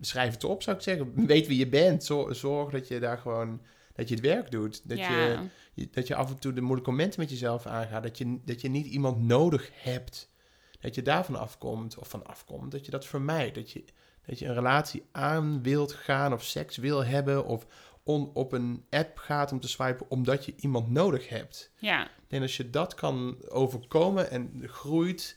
[0.00, 1.26] schrijf het op, zou ik zeggen.
[1.26, 2.04] Weet wie je bent.
[2.04, 3.60] Zorg, zorg dat je daar gewoon
[3.94, 4.88] dat je het werk doet.
[4.88, 5.42] Dat, ja.
[5.74, 8.02] je, dat je af en toe de moeilijke momenten met jezelf aangaat.
[8.02, 10.30] Dat je, dat je niet iemand nodig hebt.
[10.80, 12.72] Dat je daarvan afkomt of van afkomt.
[12.72, 13.54] Dat je dat vermijdt.
[13.54, 13.84] Dat je,
[14.26, 17.44] dat je een relatie aan wilt gaan of seks wil hebben.
[17.44, 17.66] Of
[18.02, 21.72] on, op een app gaat om te swipen omdat je iemand nodig hebt.
[21.78, 22.10] ja.
[22.28, 25.36] En als je dat kan overkomen en groeit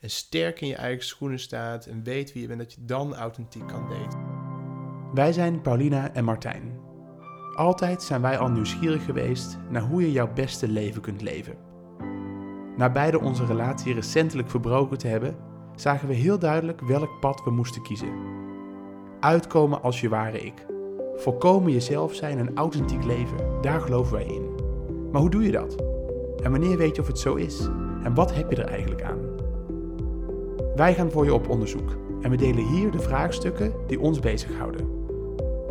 [0.00, 3.14] en sterk in je eigen schoenen staat en weet wie je bent, dat je dan
[3.14, 4.18] authentiek kan daten.
[5.14, 6.78] Wij zijn Paulina en Martijn.
[7.54, 11.54] Altijd zijn wij al nieuwsgierig geweest naar hoe je jouw beste leven kunt leven.
[12.76, 15.36] Na beide onze relatie recentelijk verbroken te hebben,
[15.74, 18.12] zagen we heel duidelijk welk pad we moesten kiezen.
[19.20, 20.66] Uitkomen als je ware ik.
[21.14, 24.54] Volkomen jezelf zijn en authentiek leven, daar geloven wij in.
[25.12, 25.76] Maar hoe doe je dat?
[26.42, 27.60] En wanneer weet je of het zo is?
[28.02, 29.29] En wat heb je er eigenlijk aan?
[30.80, 35.06] Wij gaan voor je op onderzoek en we delen hier de vraagstukken die ons bezighouden.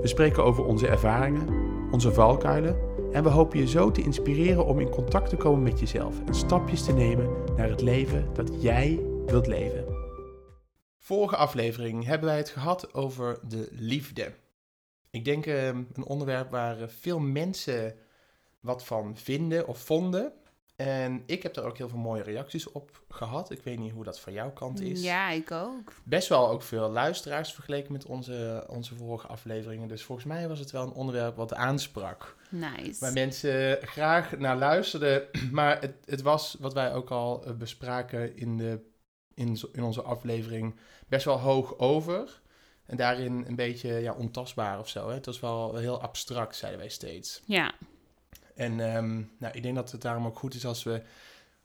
[0.02, 1.48] We spreken over onze ervaringen,
[1.92, 2.78] onze valkuilen
[3.12, 6.36] en we hopen je zo te inspireren om in contact te komen met jezelf en
[6.36, 9.86] stapjes te nemen naar het leven dat jij wilt leven.
[10.98, 14.34] Vorige aflevering hebben wij het gehad over de liefde.
[15.10, 17.96] Ik denk eh, een onderwerp waar eh, veel mensen
[18.60, 20.34] wat van vinden of vonden.
[20.80, 23.52] En ik heb er ook heel veel mooie reacties op gehad.
[23.52, 25.04] Ik weet niet hoe dat van jouw kant is.
[25.04, 25.94] Ja, ik ook.
[26.04, 29.88] Best wel ook veel luisteraars vergeleken met onze, onze vorige afleveringen.
[29.88, 32.36] Dus volgens mij was het wel een onderwerp wat aansprak.
[32.50, 33.00] Nice.
[33.00, 35.24] Waar mensen graag naar luisterden.
[35.52, 38.80] Maar het, het was, wat wij ook al eh, bespraken in, de,
[39.34, 40.76] in, in onze aflevering,
[41.08, 42.42] best wel hoog over.
[42.86, 45.08] En daarin een beetje ja, ontastbaar of zo.
[45.08, 45.14] Hè?
[45.14, 47.42] Het was wel heel abstract, zeiden wij steeds.
[47.46, 47.74] Ja,
[48.60, 51.02] En ehm, nou, ik denk dat het daarom ook goed is als we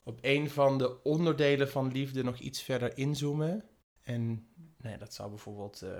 [0.03, 3.65] op een van de onderdelen van liefde nog iets verder inzoomen.
[4.03, 5.91] En nee, dat zou bijvoorbeeld eh,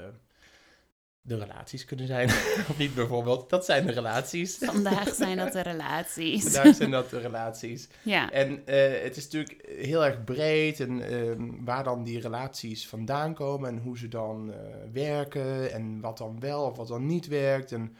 [1.21, 2.29] de relaties kunnen zijn.
[2.71, 4.59] of niet bijvoorbeeld, dat zijn de relaties.
[4.59, 6.43] vandaag zijn dat de relaties.
[6.43, 7.89] Vandaag zijn dat de relaties.
[8.03, 12.89] Ja, En eh, het is natuurlijk heel erg breed en ehm, waar dan die relaties
[12.89, 14.59] vandaan komen en hoe ze dan eh,
[14.93, 17.97] werken en wat dan wel of wat dan niet werkt en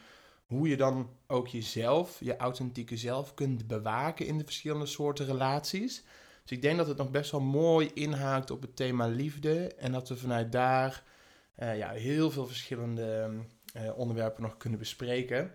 [0.55, 6.03] hoe je dan ook jezelf, je authentieke zelf kunt bewaken in de verschillende soorten relaties.
[6.41, 9.91] Dus ik denk dat het nog best wel mooi inhaakt op het thema liefde en
[9.91, 11.03] dat we vanuit daar
[11.55, 13.29] eh, ja, heel veel verschillende
[13.73, 15.51] eh, onderwerpen nog kunnen bespreken.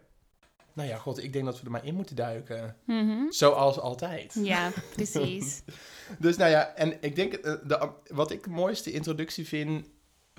[0.73, 2.77] Nou ja, god, ik denk dat we er maar in moeten duiken.
[2.85, 3.31] Mhm.
[3.31, 4.37] Zoals altijd.
[4.43, 5.63] ja precies.
[6.19, 9.87] Dus nou ja, en ik denk, eh, de, wat ik de mooiste introductie vind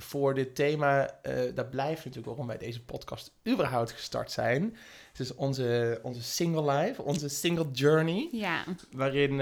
[0.03, 4.77] voor dit thema, eh, dat blijft natuurlijk waarom wij deze podcast überhaupt gestart zijn.
[5.11, 9.37] Het is onze, onze single life, onze single journey, Ja, waarin, eh,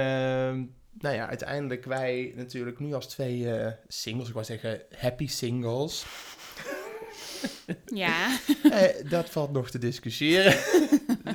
[0.99, 6.05] nou ja, uiteindelijk wij natuurlijk nu als twee eh, singles, ik wou zeggen happy singles,
[7.85, 8.39] ja.
[8.71, 10.57] eh, dat valt nog te discussiëren.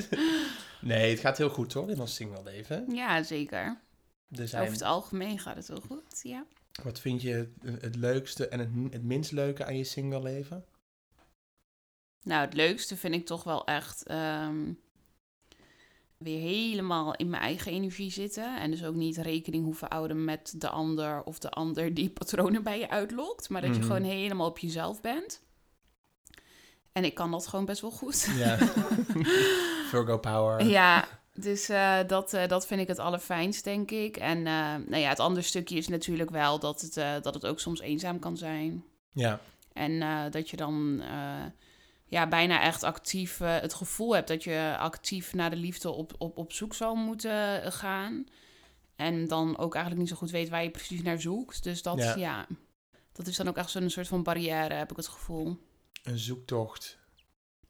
[0.81, 2.85] nee, het gaat heel goed hoor, in ons single leven.
[2.95, 3.81] ja, zeker.
[4.31, 6.45] Er zijn, Over het algemeen gaat het wel goed, ja.
[6.83, 7.49] Wat vind je
[7.81, 10.65] het, leukste en het, het minst leuke aan je single leven?
[12.23, 14.73] Nou, het leukste vind ik toch wel echt ehm,
[16.17, 18.61] weer helemaal in mijn eigen energie zitten.
[18.61, 22.63] En dus ook niet rekening hoeven houden met de ander of de ander die patronen
[22.63, 23.49] bij je uitlokt.
[23.49, 23.79] Maar dat Mhm.
[23.81, 25.43] je gewoon helemaal op jezelf bent.
[26.93, 28.29] En ik kan dat gewoon best wel goed.
[28.37, 28.57] Ja.
[29.91, 30.67] Virgo power.
[30.67, 34.17] Ja, dus eh, dat, eh, dat vind ik het allerfijnst, denk ik.
[34.17, 37.61] En eh, nou ja, het andere stukje is natuurlijk wel dat het, dat het ook
[37.61, 38.85] soms eenzaam kan zijn.
[39.13, 39.41] Ja.
[39.73, 41.03] En dat je dan
[42.07, 46.39] ja, bijna echt actief het gevoel hebt dat je actief naar de liefde op, op,
[46.39, 48.25] op zoek zal moeten gaan.
[48.97, 51.63] En dan ook eigenlijk niet zo goed weet waar je precies naar zoekt.
[51.63, 52.15] Dus dat, Ja.
[52.17, 52.47] ja.
[53.13, 55.59] dat is dan ook echt zo'n soort van barrière, heb ik het gevoel.
[56.03, 56.99] Een zoektocht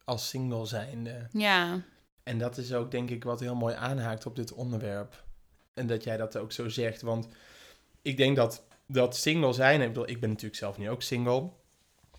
[0.04, 1.28] als single zijnde.
[1.32, 1.82] Ja,
[2.24, 5.24] En dat is ook denk ik wat heel mooi aanhaakt op dit onderwerp.
[5.74, 7.02] En dat jij dat ook zo zegt.
[7.02, 7.28] Want
[8.02, 11.50] ik denk dat, dat single zijn, ik bedoel, ik ben natuurlijk zelf nu ook single.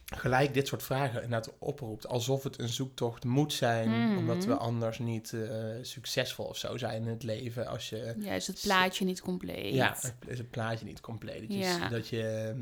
[0.05, 2.07] Gelijk dit soort vragen inderdaad oproept.
[2.07, 3.89] Alsof het een zoektocht moet zijn.
[3.89, 4.18] Mhm.
[4.18, 5.50] Omdat we anders niet eh,
[5.81, 7.68] succesvol of zo zijn in het leven.
[7.68, 9.74] Als je ja, is het plaatje niet compleet.
[9.74, 9.97] Ja,
[10.27, 11.53] is het plaatje niet compleet.
[11.53, 11.89] Ja.
[11.89, 12.56] Dat je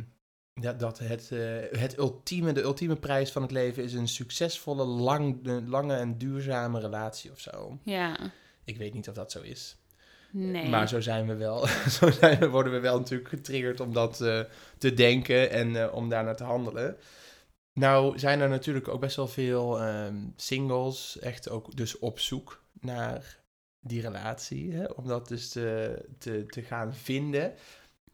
[0.53, 4.85] dat, dat het, eh, het ultieme, de ultieme prijs van het leven is een succesvolle,
[4.85, 7.79] lang, lange en duurzame relatie of zo.
[7.83, 8.31] Ja,
[8.63, 9.77] Ik weet niet of dat zo is.
[10.31, 10.69] nee.
[10.69, 11.67] Maar zo zijn we wel.
[11.99, 14.41] zo zijn we, worden we wel natuurlijk getriggerd om dat eh,
[14.77, 16.97] te denken en eh, om daarnaar te handelen.
[17.73, 22.63] Nou zijn er natuurlijk ook best wel veel ehm, singles, echt ook dus op zoek
[22.79, 23.41] naar
[23.79, 24.73] die relatie.
[24.73, 24.85] Hè?
[24.85, 27.53] Om dat dus te, te, te gaan vinden.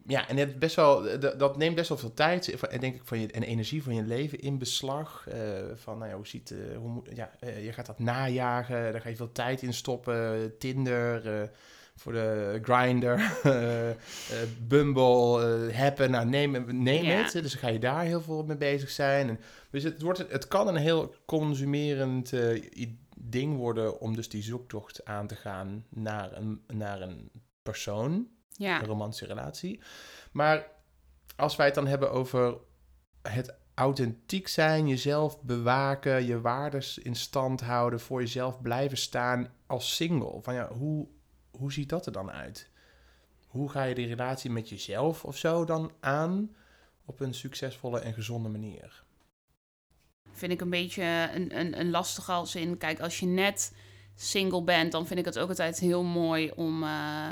[0.09, 3.19] Ja, en het best wel, dat, neemt best wel veel tijd en denk ik van
[3.19, 5.27] je, en energie van je leven in beslag.
[5.27, 5.35] Uh,
[5.75, 9.09] van, nou ja, hoe ziet, uh, hoe ja, uh, je gaat dat najagen, daar ga
[9.09, 10.53] je veel tijd in stoppen.
[10.57, 11.49] Tinder,
[11.95, 13.31] voor de Grinder,
[14.67, 17.11] Bumble, Happen, nou neem, neem ja.
[17.11, 17.31] het.
[17.31, 19.29] Dus dan ga je daar heel veel mee bezig zijn.
[19.29, 19.39] En,
[19.69, 22.33] dus het, wordt, het kan een heel consumerend
[23.17, 27.31] ding worden om dus die zoektocht aan te gaan naar een, naar een
[27.63, 28.27] persoon
[28.59, 28.79] ja.
[28.79, 29.81] een romantische relatie.
[30.31, 30.67] Maar
[31.35, 32.57] als wij het dan hebben over
[33.21, 39.95] het authentiek zijn, jezelf bewaken, je waardes in stand houden, voor jezelf blijven staan als
[39.95, 40.41] single.
[40.41, 41.07] Van ja, hoe,
[41.51, 42.69] hoe ziet dat er dan uit?
[43.47, 46.55] Hoe ga je die relatie met jezelf of zo dan aan
[47.05, 49.03] op een succesvolle en gezonde manier?
[50.31, 53.75] Vind ik een beetje een, een, een lastige als in, kijk, als je net
[54.15, 56.83] single bent, dan vind ik het ook altijd heel mooi om.
[56.83, 57.31] Uh,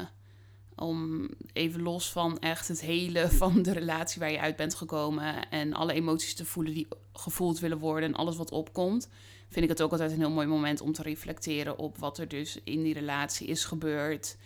[0.79, 5.50] om even los van echt het hele van de relatie waar je uit bent gekomen
[5.50, 9.09] en alle emoties te voelen die gevoeld willen worden en alles wat opkomt,
[9.50, 12.27] vind ik het ook altijd een heel mooi moment om te reflecteren op wat er
[12.27, 14.38] dus in die relatie is gebeurd.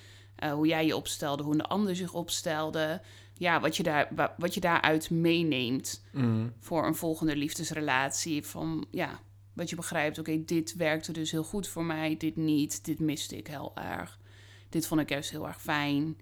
[0.44, 3.02] Uh, hoe jij je opstelde, hoe de ander zich opstelde.
[3.34, 6.54] Ja, wat je, daar, wat je daaruit meeneemt mm.
[6.60, 8.46] voor een volgende liefdesrelatie.
[8.46, 9.20] Van ja,
[9.54, 13.38] wat je begrijpt, oké, dit werkte dus heel goed voor mij, dit niet, dit miste
[13.38, 14.20] ik heel erg.
[14.72, 16.18] Dit vond ik juist heel erg fijn.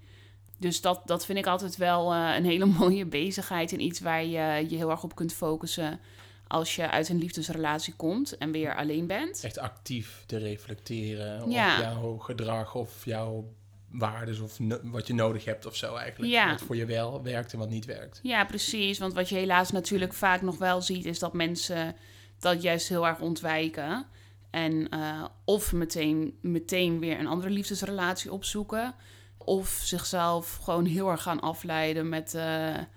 [0.57, 4.23] Dus dat, dat vind ik altijd wel uh, een hele mooie bezigheid en iets waar
[4.23, 5.99] je je heel erg op kunt focussen
[6.47, 9.43] als je uit een liefdesrelatie komt en weer alleen bent.
[9.43, 13.53] Echt actief te reflecteren op jouw gedrag of jouw
[13.91, 16.31] waardes of wat je nodig hebt of zo eigenlijk.
[16.31, 16.49] Ja.
[16.49, 18.19] Wat voor je wel werkt en wat niet werkt.
[18.23, 18.99] Ja, precies.
[18.99, 21.95] Want wat je helaas natuurlijk vaak nog wel ziet, is dat mensen
[22.39, 24.05] dat juist heel erg ontwijken.
[24.49, 28.93] En uh, of meteen, meteen weer een andere liefdesrelatie opzoeken.
[29.37, 32.87] Of zichzelf gewoon heel erg gaan afleiden met uh, nou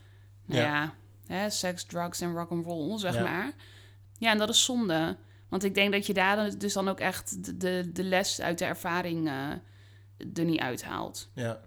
[0.47, 0.63] ja.
[0.63, 0.95] ja
[1.27, 3.53] hè, seks, drugs en rock'n'roll, zeg maar.
[4.19, 5.17] Ja, en dat is zonde.
[5.49, 8.65] Want ik denk dat je daar dus dan ook echt de, de les uit de
[8.65, 9.51] ervaring uh,
[10.35, 11.31] er niet uithaalt.
[11.35, 11.61] Ja.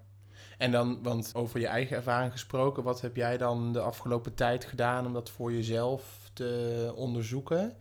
[0.58, 4.66] En dan, want over je eigen ervaring gesproken, wat heb jij dan de afgelopen tijd
[4.66, 7.78] gedaan om dat voor jezelf te onderzoeken?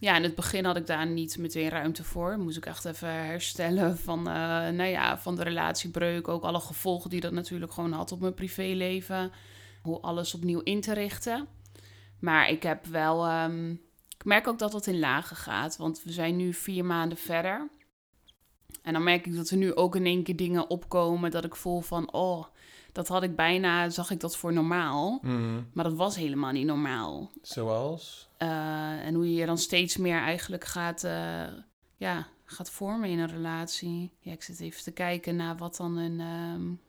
[0.00, 2.38] Ja, in het begin had ik daar niet meteen ruimte voor.
[2.38, 4.34] Moest ik echt even herstellen van, uh,
[4.68, 6.28] nou ja, van de relatiebreuk.
[6.28, 9.32] Ook alle gevolgen die dat natuurlijk gewoon had op mijn privéleven.
[9.82, 11.48] Hoe alles opnieuw in te richten.
[12.18, 13.42] Maar ik heb wel...
[13.42, 13.70] Um,
[14.18, 15.76] ik merk ook dat dat in lagen gaat.
[15.76, 17.68] Want we zijn nu vier maanden verder.
[18.82, 21.30] En dan merk ik dat er nu ook in één keer dingen opkomen...
[21.30, 22.44] dat ik voel van, oh,
[22.92, 23.88] dat had ik bijna...
[23.88, 25.18] zag ik dat voor normaal.
[25.22, 25.62] Mhm.
[25.72, 27.30] Maar dat was helemaal niet normaal.
[27.42, 28.29] Zoals?
[28.42, 31.46] Uh, en hoe je je dan steeds meer eigenlijk gaat, uh,
[31.96, 34.12] ja, gaat vormen in een relatie.
[34.20, 36.80] Ja, ik zit even te kijken naar wat dan een, um,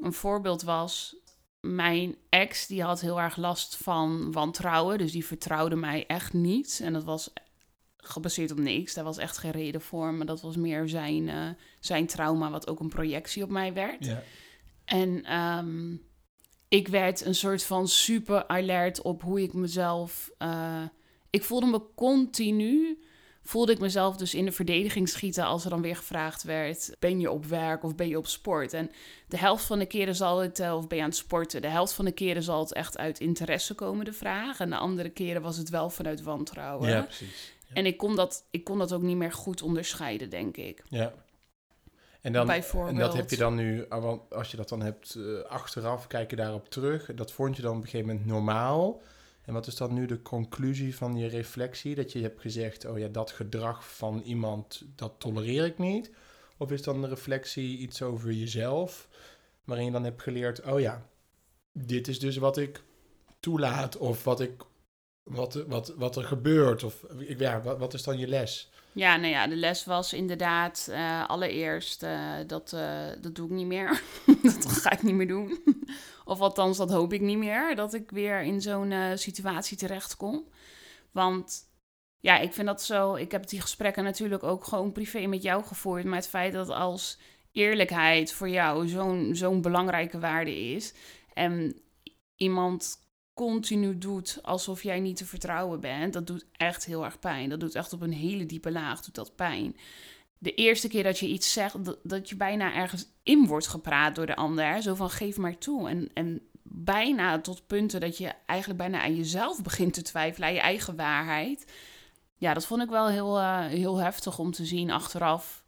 [0.00, 1.16] een voorbeeld was.
[1.60, 6.80] Mijn ex die had heel erg last van wantrouwen, dus die vertrouwde mij echt niet.
[6.82, 7.32] En dat was
[7.96, 8.94] gebaseerd op niks.
[8.94, 11.48] Daar was echt geen reden voor, maar dat was meer zijn, uh,
[11.80, 14.04] zijn trauma, wat ook een projectie op mij werd.
[14.04, 14.22] Ja.
[14.84, 16.02] En um,
[16.68, 20.30] ik werd een soort van super alert op hoe ik mezelf.
[20.38, 20.82] Uh,
[21.30, 23.00] ik voelde me continu.
[23.42, 27.20] Voelde ik mezelf dus in de verdediging schieten als er dan weer gevraagd werd: ben
[27.20, 28.72] je op werk of ben je op sport?
[28.72, 28.90] En
[29.28, 31.62] de helft van de keren zal het, uh, of ben je aan het sporten?
[31.62, 34.60] De helft van de keren zal het echt uit interesse komen, de vraag.
[34.60, 36.88] En de andere keren was het wel vanuit wantrouwen.
[36.88, 37.54] Ja, precies.
[37.72, 40.82] En ik kon, dat, ik kon dat ook niet meer goed onderscheiden, denk ik.
[40.88, 41.12] Ja.
[42.26, 45.42] En, dan, en dat heb je dan nu, ah, als je dat dan hebt uh,
[45.42, 47.14] achteraf, kijk je daarop terug.
[47.14, 49.02] Dat vond je dan op een gegeven moment normaal.
[49.42, 51.94] En wat is dan nu de conclusie van je reflectie?
[51.94, 56.10] Dat je hebt gezegd, oh ja, dat gedrag van iemand, dat tolereer ik niet.
[56.56, 59.08] Of is dan de reflectie iets over jezelf,
[59.64, 61.06] waarin je dan hebt geleerd, oh ja,
[61.72, 62.82] dit is dus wat ik
[63.40, 63.96] toelaat.
[63.96, 64.62] Of wat, ik,
[65.26, 66.84] wat, wat, wat er gebeurt.
[66.84, 68.70] Of ja, wat, wat is dan je les?
[68.92, 73.52] Ja, nou ja, de les was inderdaad uh, allereerst, uh, dat, uh, dat doe ik
[73.52, 74.02] niet meer.
[74.42, 75.64] dat ga ik niet meer doen.
[76.24, 80.44] of althans, dat hoop ik niet meer, dat ik weer in zo'n situatie terecht kom.
[81.12, 81.68] Want
[82.20, 85.64] ja, ik vind dat zo, ik heb die gesprekken natuurlijk ook gewoon privé met jou
[85.64, 86.04] gevoerd.
[86.04, 87.18] Maar het feit dat als
[87.52, 90.94] eerlijkheid voor jou zo'n zo'n belangrijke waarde is.
[91.34, 91.80] En
[92.36, 93.05] iemand
[93.36, 97.48] continu doet alsof jij niet te vertrouwen bent, dat doet echt heel erg pijn.
[97.48, 99.76] Dat doet echt op een hele diepe laag, doet dat pijn.
[100.38, 104.26] De eerste keer dat je iets zegt, dat, je bijna ergens in wordt gepraat door
[104.26, 104.82] de ander.
[104.82, 105.88] Zo van geef maar toe.
[105.88, 110.54] En, en bijna tot punten dat je eigenlijk bijna aan jezelf begint te twijfelen, aan
[110.54, 111.72] je eigen waarheid.
[112.36, 115.64] Ja, dat vond ik wel heel, uh, heel heftig om te zien achteraf.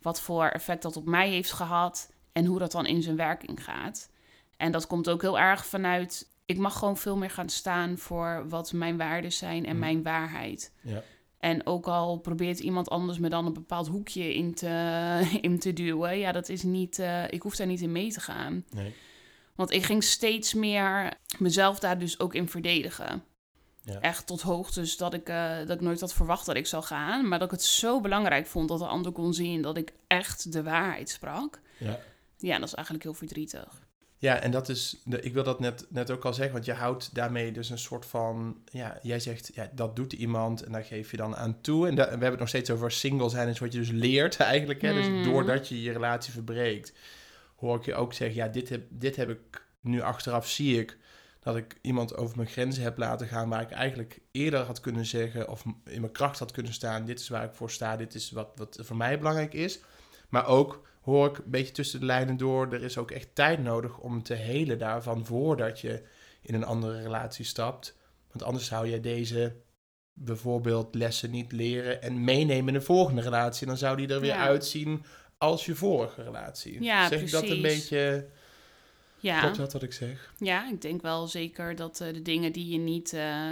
[0.00, 2.12] Wat voor effect dat op mij heeft gehad.
[2.32, 4.10] En hoe dat dan in zijn werking gaat.
[4.56, 6.30] En dat komt ook heel erg vanuit.
[6.52, 9.78] Ik mag gewoon veel meer gaan staan voor wat mijn waarden zijn en Mm.
[9.80, 10.72] mijn waarheid.
[10.80, 11.02] Ja.
[11.38, 15.72] En ook al probeert iemand anders me dan een bepaald hoekje in te, in te
[15.72, 16.98] duwen, ja, dat is niet.
[16.98, 18.64] eh, ik hoef daar niet in mee te gaan.
[18.70, 18.94] Nee.
[19.54, 23.24] Want ik ging steeds meer mezelf daar dus ook in verdedigen.
[23.84, 24.00] Ja.
[24.00, 27.28] Echt tot hoogtes dat ik, eh, dat ik nooit had verwacht dat ik zou gaan.
[27.28, 30.52] Maar dat ik het zo belangrijk vond dat de ander kon zien dat ik echt
[30.52, 31.60] de waarheid sprak.
[31.78, 31.98] Ja.
[32.36, 33.86] Ja, dat is eigenlijk heel verdrietig.
[34.22, 37.14] Ja, en dat is, ik wil dat net, net ook al zeggen, want je houdt
[37.14, 41.10] daarmee dus een soort van, ja, jij zegt, ja, dat doet iemand en daar geef
[41.10, 41.88] je dan aan toe.
[41.88, 43.90] En, da- en we hebben het nog steeds over single zijn, is wat je dus
[43.90, 44.82] leert eigenlijk.
[44.82, 44.92] Hè?
[44.92, 46.92] Dus doordat je je relatie verbreekt,
[47.56, 50.98] hoor ik je ook zeggen, ja, dit heb, dit heb ik nu achteraf, zie ik
[51.40, 55.06] dat ik iemand over mijn grenzen heb laten gaan, waar ik eigenlijk eerder had kunnen
[55.06, 58.14] zeggen, of in mijn kracht had kunnen staan, dit is waar ik voor sta, dit
[58.14, 59.80] is wat, wat voor mij belangrijk is.
[60.28, 63.58] Maar ook hoor ik een beetje tussen de lijnen door, er is ook echt tijd
[63.62, 66.02] nodig om te helen daarvan voordat je
[66.42, 67.96] in een andere relatie stapt.
[68.30, 69.56] Want anders zou je deze
[70.12, 73.60] bijvoorbeeld lessen niet leren en meenemen in de volgende relatie.
[73.62, 74.46] En dan zou die er weer Ja.
[74.46, 75.04] uitzien
[75.38, 76.82] als je vorige relatie.
[76.82, 78.26] Ja, zeg ik dat een beetje...
[79.20, 80.32] Ja, Klopt dat wat ik zeg?
[80.38, 83.12] ja ik denk wel zeker dat eh, de dingen die je niet.
[83.12, 83.50] eh,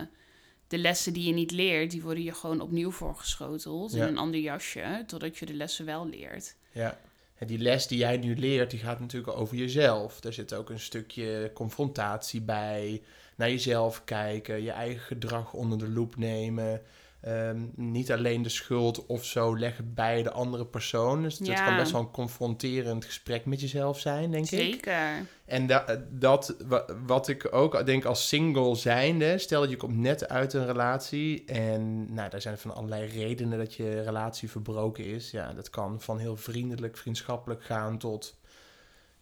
[0.66, 4.02] de lessen die je niet leert, die worden je gewoon opnieuw voorgeschoteld Ja.
[4.02, 6.57] in een ander jasje, totdat je de lessen wel leert.
[6.73, 6.99] Ja.
[7.47, 10.20] Die les die jij nu leert, die gaat natuurlijk over jezelf.
[10.20, 13.02] Daar zit ook een stukje confrontatie bij.
[13.37, 16.82] Naar jezelf kijken, je eigen gedrag onder de loep nemen.
[17.21, 21.23] Ehm, niet alleen de schuld of zo leggen bij de andere persoon.
[21.23, 21.65] Dus het Ja.
[21.65, 24.59] kan best wel een confronterend gesprek met jezelf zijn, denk ik.
[24.61, 25.27] Zeker.
[25.45, 29.97] En da- dat, wa- wat ik ook denk als single zijnde, stel dat je komt
[29.97, 35.05] net uit een relatie en nou, daar zijn van allerlei redenen dat je relatie verbroken
[35.05, 35.31] is.
[35.31, 38.39] Ja, dat kan van heel vriendelijk, vriendschappelijk gaan tot,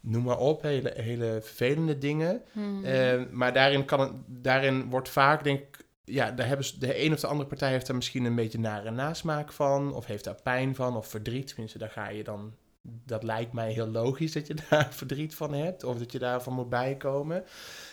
[0.00, 2.42] noem maar op, hele, hele vervelende dingen.
[2.52, 2.84] Mhm.
[2.84, 7.04] Eh, maar daarin, kan het, daarin wordt vaak, denk ik, ja, daar hebben ze, de
[7.04, 10.24] een of de andere partij heeft daar misschien een beetje nare nasmaak van, of heeft
[10.24, 11.46] daar pijn van, of verdriet.
[11.46, 15.52] Tenminste, daar ga je dan, dat lijkt mij heel logisch dat je daar verdriet van
[15.52, 17.44] hebt, of dat je daarvan moet bijkomen.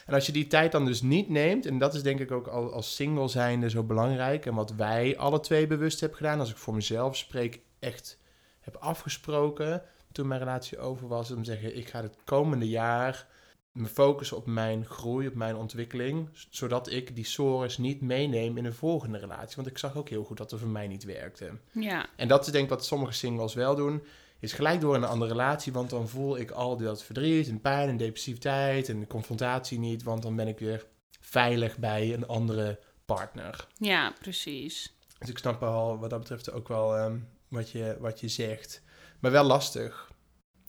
[0.06, 2.48] En als je die tijd dan dus niet neemt, en dat is denk ik ook
[2.48, 6.50] al, als single zijnde zo belangrijk, en wat wij alle twee bewust hebben gedaan, als
[6.50, 8.20] ik voor mezelf spreek, echt
[8.60, 9.82] heb afgesproken
[10.12, 13.28] toen mijn relatie over was, om te zeggen, ik ga het komende jaar
[13.76, 18.66] me focussen op mijn groei, op mijn ontwikkeling, zodat ik die sores niet meeneem in
[18.66, 19.56] een volgende relatie.
[19.56, 21.52] Want ik zag ook heel goed dat het voor mij niet werkte.
[21.72, 24.04] ja, En dat is denk ik wat sommige singles wel doen,
[24.40, 27.62] is gelijk door in een andere relatie, want dan voel ik al dat verdriet en
[27.62, 30.86] pijn en depressiviteit en de confrontatie niet, want dan ben ik weer
[31.20, 33.68] veilig bij een andere partner.
[33.78, 34.96] ja, precies.
[35.20, 37.18] Dus ik snap wel wat dat betreft ook wel ehm,
[37.48, 38.84] wat, je, wat je zegt.
[39.20, 40.12] Maar wel lastig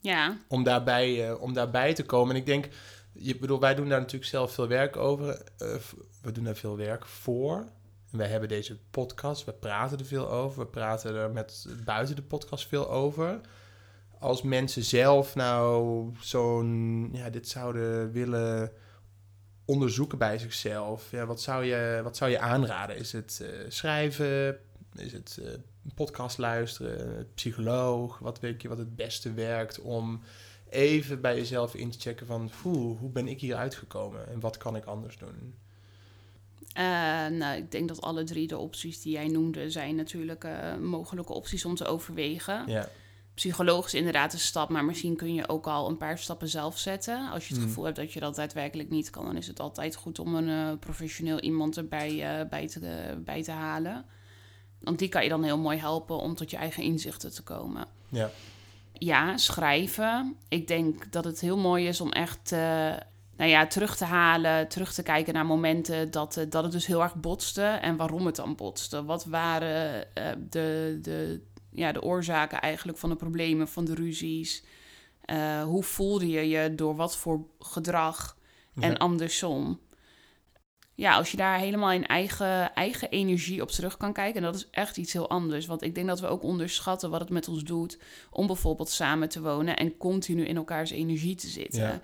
[0.00, 2.34] Ja, om daarbij, eh, om daarbij te komen.
[2.34, 2.68] En ik denk,
[3.18, 5.42] je bedoel, wij doen daar natuurlijk zelf veel werk over.
[5.58, 5.74] Eh,
[6.22, 7.56] we doen daar veel werk voor.
[8.12, 10.58] En wij hebben deze podcast, we praten er veel over.
[10.58, 13.40] We praten er met buiten de podcast veel over.
[14.18, 18.72] Als mensen zelf nou zo'n, ja, dit zouden willen
[19.64, 21.10] onderzoeken bij zichzelf.
[21.10, 22.96] Ja, wat, zou je, wat zou je aanraden?
[22.96, 24.58] Is het eh, schrijven?
[24.94, 25.48] Is het eh,
[25.94, 27.28] podcast luisteren?
[27.34, 28.18] Psycholoog?
[28.18, 30.22] Wat weet je wat het beste werkt om
[30.68, 32.50] even bij jezelf in te checken van...
[32.64, 35.54] Oeh, hoe ben ik hier uitgekomen en wat kan ik anders doen?
[36.72, 36.82] Eh,
[37.26, 41.32] nou, ik denk dat alle drie de opties die jij noemde zijn natuurlijk eh, mogelijke
[41.32, 42.64] opties om te overwegen.
[42.66, 42.88] Ja,
[43.34, 47.30] Psychologisch inderdaad een stap, maar misschien kun je ook al een paar stappen zelf zetten.
[47.30, 47.68] Als je het Hmm.
[47.68, 50.48] gevoel hebt dat je dat daadwerkelijk niet kan, dan is het altijd goed om een
[50.72, 54.04] eh, professioneel iemand erbij bij, te, bij te halen.
[54.80, 57.86] Want die kan je dan heel mooi helpen om tot je eigen inzichten te komen.
[58.08, 58.30] ja,
[58.98, 60.36] Ja, schrijven.
[60.48, 62.58] Ik denk dat het heel mooi is om echt eh,
[63.36, 66.86] nou ja, terug te halen, terug te kijken naar momenten dat, eh, dat het dus
[66.86, 69.04] heel erg botste en waarom het dan botste.
[69.04, 74.64] Wat waren eh, de, de, ja, de oorzaken eigenlijk van de problemen, van de ruzies?
[75.64, 78.36] Hoe voelde je je door wat voor gedrag
[78.80, 78.96] en Ja.
[78.96, 79.80] andersom?
[80.96, 84.54] Ja, als je daar helemaal in eigen, eigen energie op terug kan kijken, en dat
[84.54, 85.66] is echt iets heel anders.
[85.66, 87.98] Want ik denk dat we ook onderschatten wat het met ons doet
[88.30, 91.80] om bijvoorbeeld samen te wonen en continu in elkaars energie te zitten.
[91.80, 92.00] Ja.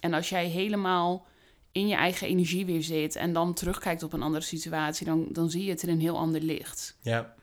[0.00, 1.26] En als jij helemaal
[1.72, 5.50] in je eigen energie weer zit en dan terugkijkt op een andere situatie, dan, dan
[5.50, 6.96] zie je het in een heel ander licht.
[7.00, 7.34] Ja,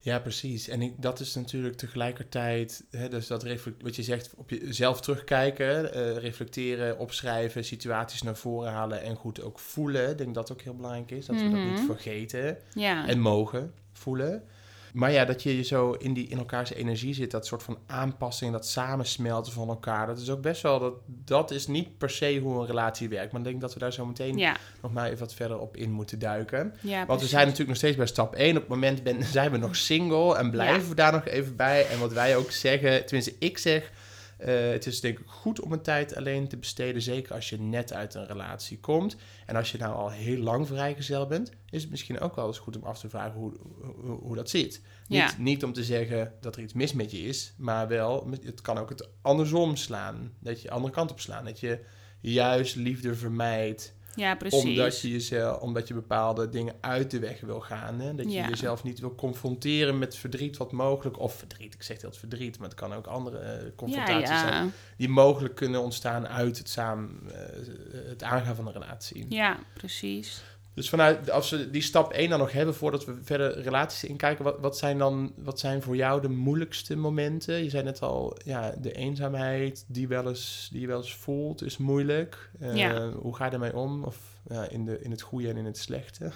[0.00, 0.68] ja precies.
[0.68, 5.00] En ik, dat is natuurlijk tegelijkertijd, hè, dus dat reflect- wat je zegt, op jezelf
[5.00, 10.10] terugkijken, eh, reflecteren, opschrijven, situaties naar voren halen en goed ook voelen.
[10.10, 11.70] Ik denk dat ook heel belangrijk is, dat we dat Mhm.
[11.70, 14.42] niet vergeten Ja, en mogen voelen.
[14.92, 18.52] Maar ja, dat je zo in, die, in elkaars energie zit, dat soort van aanpassing,
[18.52, 22.38] dat samensmelten van elkaar, dat is ook best wel, dat, dat is niet per se
[22.42, 23.32] hoe een relatie werkt.
[23.32, 25.76] Maar ik denk dat we daar zo meteen Ja, nog maar even wat verder op
[25.76, 26.74] in moeten duiken.
[26.80, 28.54] ja Want we zijn natuurlijk nog steeds bij stap 1.
[28.56, 30.88] Op het moment ben, zijn we nog single en blijven Ja.
[30.88, 31.86] we daar nog even bij.
[31.88, 33.90] En wat wij ook zeggen, tenminste ik zeg,
[34.38, 37.02] eh, het is denk ik goed om een tijd alleen te besteden.
[37.02, 39.16] Zeker als je net uit een relatie komt.
[39.46, 42.58] En als je nou al heel lang vrijgezel bent, is het misschien ook wel eens
[42.58, 44.82] goed om af te vragen hoe, hoe, hoe dat zit.
[45.08, 45.34] Niet, Ja.
[45.38, 48.78] niet om te zeggen dat er iets mis met je is, maar wel, het kan
[48.78, 50.32] ook het andersom slaan.
[50.40, 51.44] Dat je de andere kant op slaan.
[51.44, 51.80] Dat je
[52.20, 54.64] juist liefde vermijdt Ja, precies.
[54.64, 58.00] omdat je, jezelf, omdat je bepaalde dingen uit de weg wil gaan.
[58.00, 58.14] Hè?
[58.14, 58.48] Dat je Ja.
[58.48, 61.18] jezelf niet wil confronteren met verdriet wat mogelijk...
[61.18, 64.28] Of verdriet, ik zeg heel het verdriet, maar het kan ook andere eh, ja, confrontaties
[64.40, 64.72] zijn...
[64.96, 69.26] die mogelijk kunnen ontstaan uit het, samen, eh, het aangaan van een relatie.
[69.28, 70.42] ja, precies.
[70.78, 72.74] Dus vanuit, als we die stap 1 dan nog hebben...
[72.74, 74.44] voordat we verder relaties inkijken...
[74.44, 77.62] Wat, wat zijn dan wat zijn voor jou de moeilijkste momenten?
[77.64, 81.62] Je zei net al, ja, de eenzaamheid die, wel eens, die je wel eens voelt
[81.62, 82.50] is moeilijk.
[82.60, 83.10] Eh, Ja.
[83.10, 84.04] Hoe ga je daarmee om?
[84.04, 84.16] Of
[84.48, 86.24] ja, in, de, in het goede en in het slechte?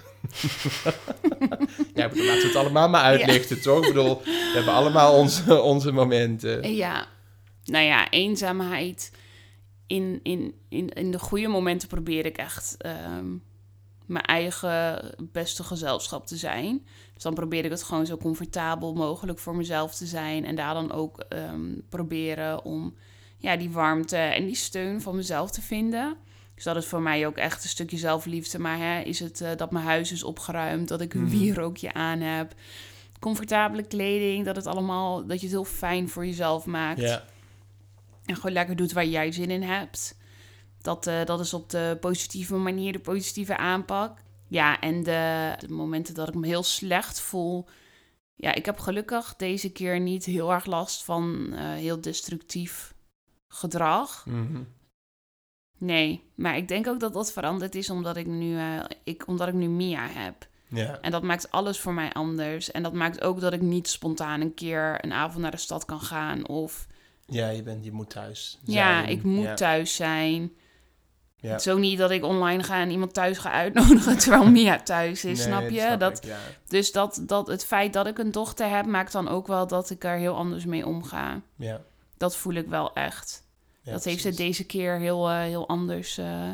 [1.93, 3.81] ja, laten we het allemaal maar uitlichten, toch?
[3.81, 6.73] Ik bedoel, we hebben allemaal onze, onze momenten.
[6.75, 7.07] Ja,
[7.65, 9.11] nou ja, eenzaamheid.
[9.87, 13.25] In, in, in, in de goede momenten probeer ik echt ehm,
[14.05, 16.85] mijn eigen beste gezelschap te zijn.
[17.13, 20.45] Dus dan probeer ik het gewoon zo comfortabel mogelijk voor mezelf te zijn.
[20.45, 22.95] En daar dan ook ehm, proberen om
[23.37, 26.17] ja, die warmte en die steun van mezelf te vinden.
[26.55, 28.59] Dus dat is voor mij ook echt een stukje zelfliefde.
[28.59, 31.37] Maar hè, is het eh, dat mijn huis is opgeruimd, dat ik een Mhm.
[31.37, 32.53] wierookje aan heb,
[33.19, 36.99] comfortabele kleding, dat het allemaal, dat je het heel fijn voor jezelf maakt.
[37.01, 37.23] Ja,
[38.25, 40.15] En gewoon lekker doet waar jij zin in hebt.
[40.83, 44.17] Dat, eh, dat is op de positieve manier, de positieve aanpak.
[44.47, 47.65] Ja, en de, de momenten dat ik me heel slecht voel.
[48.35, 52.93] Ja, ik heb gelukkig deze keer niet heel erg last van eh, heel destructief
[53.47, 54.25] gedrag.
[54.25, 54.61] Mhm.
[55.77, 59.47] Nee, maar ik denk ook dat dat veranderd is omdat ik nu, eh, ik, omdat
[59.47, 60.47] ik nu Mia heb.
[60.67, 60.99] ja.
[61.01, 62.71] En dat maakt alles voor mij anders.
[62.71, 65.85] En dat maakt ook dat ik niet spontaan een keer een avond naar de stad
[65.85, 66.47] kan gaan.
[66.47, 66.87] Of
[67.25, 69.09] ja je, bent, je moet thuis ja, zijn.
[69.09, 69.53] ik moet Ja.
[69.53, 70.51] thuis zijn.
[71.43, 71.51] Ja.
[71.51, 74.79] Het is ook niet dat ik online ga en iemand thuis ga uitnodigen terwijl Mia
[74.83, 75.79] thuis is, Nee, snap je?
[75.79, 76.37] snap dat, ik, ja.
[76.67, 79.89] Dus dat, dat het feit dat ik een dochter heb, maakt dan ook wel dat
[79.89, 81.41] ik er heel anders mee omga.
[81.55, 81.81] Ja.
[82.17, 83.43] Dat voel ik wel echt.
[83.81, 86.17] Ja, dat heeft ze deze keer heel, eh, heel anders.
[86.17, 86.49] eh,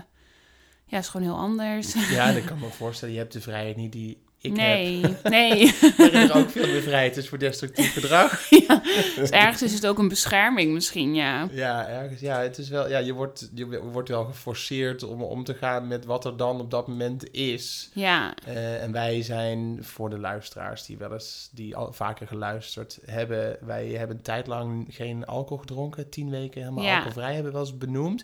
[0.85, 1.93] ja, is gewoon heel anders.
[2.09, 3.13] Ja, dat kan me voorstellen.
[3.13, 4.57] Je hebt de vrijheid niet die ik heb.
[4.77, 5.73] nee, nee.
[5.97, 8.49] Waarin er ook veel meer vrijheid is voor destructief gedrag.
[8.67, 8.81] ja.
[9.15, 11.47] Dus ergens is het ook een bescherming misschien, ja.
[11.51, 12.21] Ja, ergens.
[12.21, 12.89] Ja, het is wel.
[12.89, 16.59] Ja, je wordt, je wordt wel geforceerd om om te gaan met wat er dan
[16.59, 17.89] op dat moment is.
[17.93, 22.99] Ja, Eh, en wij zijn voor de luisteraars die wel eens die al vaker geluisterd
[23.05, 23.57] hebben.
[23.61, 26.93] Wij hebben een tijd lang geen alcohol gedronken, tien weken helemaal Ja.
[26.93, 28.23] alcoholvrij hebben we wel eens benoemd.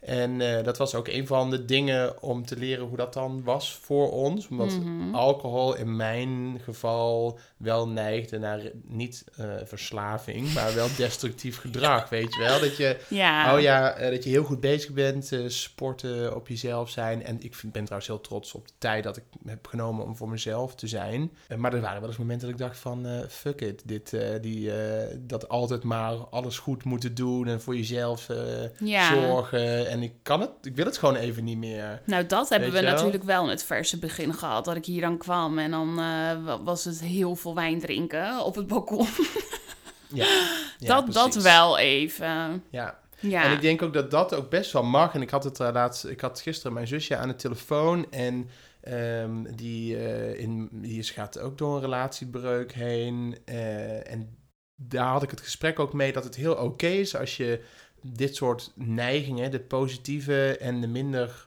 [0.00, 3.42] En eh, dat was ook een van de dingen om te leren hoe dat dan
[3.44, 4.48] was voor ons.
[4.48, 5.14] Omdat Mhm.
[5.14, 12.08] alcohol in mijn geval wel neigde naar niet eh, verslaving, maar wel destructief gedrag.
[12.08, 12.60] Weet je wel?
[12.60, 13.54] Dat je ja.
[13.54, 17.24] Oh ja, eh, dat je heel goed bezig bent, sporten, op jezelf zijn.
[17.24, 20.16] En ik vind, ben trouwens heel trots op de tijd dat ik heb genomen om
[20.16, 21.30] voor mezelf te zijn.
[21.56, 23.82] Maar er waren wel eens momenten dat ik dacht van, fuck it.
[23.84, 24.70] Dit, die,
[25.18, 28.26] dat altijd maar alles goed moeten doen en voor jezelf
[28.78, 29.14] Ja.
[29.14, 29.86] zorgen.
[29.88, 32.02] En ik kan het, ik wil het gewoon even niet meer.
[32.04, 32.92] Nou, dat hebben we wel?
[32.92, 34.64] natuurlijk wel in het verse begin gehad.
[34.64, 38.44] Dat ik hier dan kwam en dan eh, wa- was het heel veel wijn drinken
[38.44, 39.06] op het balkon.
[40.14, 40.24] Ja,
[40.78, 42.64] ja, dat, dat wel even.
[42.70, 42.98] Ja.
[43.20, 43.44] Ja.
[43.44, 45.14] En ik denk ook dat dat ook best wel mag.
[45.14, 48.48] En ik had het uh, laatst, ik had gisteren mijn zusje aan de telefoon en
[48.88, 53.38] um, die, uh, in, die gaat ook door een relatiebreuk heen.
[54.04, 54.38] En
[54.76, 57.64] daar had ik het gesprek ook mee dat het heel oké okay is als je
[58.02, 61.46] dit soort neigingen, de positieve en de minder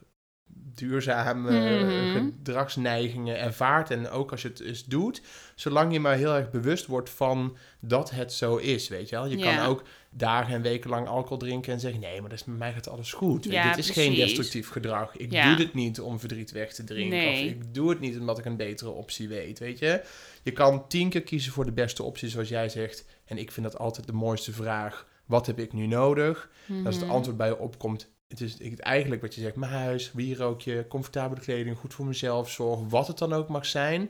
[0.76, 2.12] duurzame Mhm.
[2.12, 3.92] gedragsneigingen ervaart.
[3.92, 5.22] En ook als je het eens doet,
[5.56, 9.28] zolang je maar heel erg bewust wordt van dat het zo is, weet je wel.
[9.28, 9.56] Je Ja.
[9.56, 12.00] kan ook dagen en weken lang alcohol drinken en zeggen...
[12.00, 13.44] nee, maar dat is, met mij gaat alles goed.
[13.44, 15.18] Ja, dit is geen destructief gedrag.
[15.18, 15.48] Ik Ja.
[15.48, 17.18] doe dit niet om verdriet weg te drinken.
[17.18, 17.34] Nee.
[17.46, 20.02] Of ik doe het niet omdat ik een betere optie weet, weet je.
[20.44, 23.06] Je kan tien keer kiezen voor de beste optie, zoals jij zegt.
[23.26, 25.08] En ik vind dat altijd de mooiste vraag.
[25.26, 26.50] Wat heb ik nu nodig?
[26.86, 27.14] Als het Mhm.
[27.14, 31.78] antwoord bij je opkomt, het is eigenlijk wat je zegt, mijn huis, wierookje, comfortabele kleding,
[31.78, 34.10] goed voor mezelf zorgen, wat het dan ook mag zijn.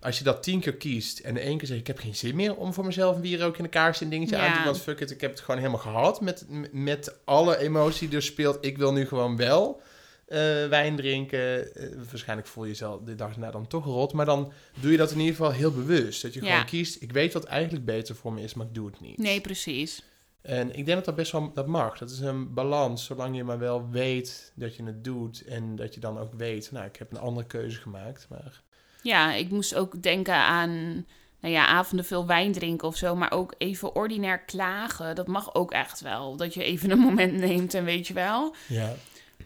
[0.00, 2.36] Als je dat tien keer kiest en de één keer zegt, ik heb geen zin
[2.36, 4.42] meer om voor mezelf een wierookje en een kaarsje en dingetje Ja.
[4.42, 7.58] aan te doen, want fuck it, ik heb het gewoon helemaal gehad met, met alle
[7.58, 9.80] emotie die er speelt, ik wil nu gewoon wel.
[10.26, 10.38] eh,
[10.68, 11.74] wijn drinken.
[11.74, 14.12] Eh, waarschijnlijk voel je jezelf de dag na dan toch rot.
[14.12, 16.22] Maar dan doe je dat in ieder geval heel bewust.
[16.22, 16.50] Dat je Ja.
[16.50, 19.18] gewoon kiest, ik weet wat eigenlijk beter voor me is, maar ik doe het niet.
[19.18, 20.02] Nee, precies.
[20.46, 21.98] En ik denk dat dat best wel dat mag.
[21.98, 25.44] Dat is een balans, zolang je maar wel weet dat je het doet.
[25.44, 28.26] En dat je dan ook weet, nou, ik heb een andere keuze gemaakt.
[28.30, 28.62] Maar
[29.02, 31.06] Ja, ik moest ook denken aan
[31.40, 33.14] nou ja, avonden veel wijn drinken of zo.
[33.16, 35.14] Maar ook even ordinair klagen.
[35.14, 36.36] Dat mag ook echt wel.
[36.36, 38.54] Dat je even een moment neemt en weet je wel.
[38.68, 38.92] ja,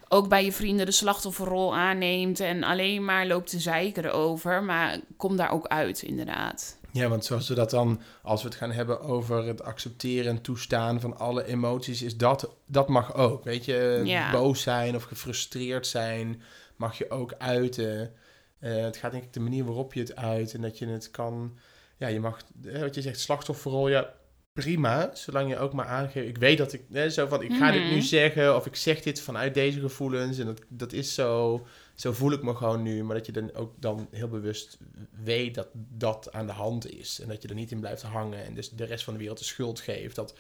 [0.09, 2.41] Ook bij je vrienden de slachtofferrol aanneemt.
[2.41, 4.63] En alleen maar loopt te zeiken erover.
[4.63, 6.79] Maar kom daar ook uit, inderdaad.
[6.92, 10.40] Ja, want zoals we dat dan, als we het gaan hebben over het accepteren en
[10.42, 13.44] toestaan van alle emoties, is dat, dat mag ook.
[13.44, 14.31] Weet je, Ja.
[14.33, 16.42] boos zijn of gefrustreerd zijn,
[16.76, 18.12] mag je ook uiten.
[18.59, 21.11] Eh, het gaat denk ik de manier waarop je het uit en dat je het
[21.11, 21.59] kan,
[21.96, 24.12] ja, je mag, eh, wat je zegt, slachtofferrol, ja,
[24.53, 27.70] prima, zolang je ook maar aangeeft, ik weet dat ik, eh, zo van, ik ga
[27.70, 28.00] dit nu Mhm.
[28.00, 32.33] zeggen of ik zeg dit vanuit deze gevoelens en dat, dat is zo, zo voel
[32.33, 34.79] ik me gewoon nu, maar dat je dan ook dan heel bewust
[35.22, 37.20] weet dat dat aan de hand is.
[37.20, 39.38] En dat je er niet in blijft hangen en dus de rest van de wereld
[39.38, 40.35] de schuld geeft dat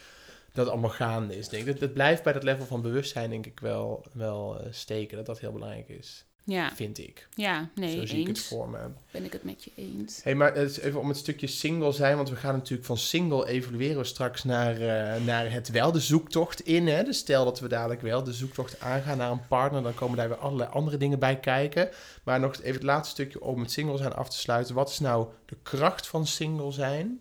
[0.52, 1.48] dat allemaal gaande is.
[1.48, 1.66] Denk.
[1.66, 5.26] Dat, dat blijft bij dat level van bewustzijn denk ik wel, wel eh, steken, dat
[5.26, 7.28] dat heel belangrijk is, Ja, vind ik.
[7.34, 8.46] ja nee, Zo zie ik het eens.
[8.48, 8.78] voor me.
[9.10, 10.22] Ben ik het met je eens.
[10.22, 13.98] hey, maar even om het stukje single zijn, want we gaan natuurlijk van single evolueren
[13.98, 16.86] we straks naar, eh, naar het wel de zoektocht in.
[16.86, 17.04] Hè?
[17.04, 20.28] Dus stel dat we dadelijk wel de zoektocht aangaan naar een partner, dan komen daar
[20.28, 21.90] weer allerlei andere dingen bij kijken.
[22.24, 24.74] Maar nog even het laatste stukje om het single zijn af te sluiten.
[24.74, 27.20] Wat is nou de kracht van single zijn?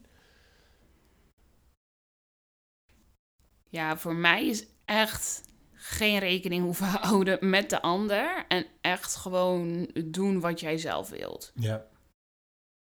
[3.70, 5.42] Ja, voor mij is echt
[5.90, 8.46] geen rekening hoeven houden met de ander.
[8.48, 11.52] En echt gewoon doen wat jij zelf wilt.
[11.56, 11.86] Ja.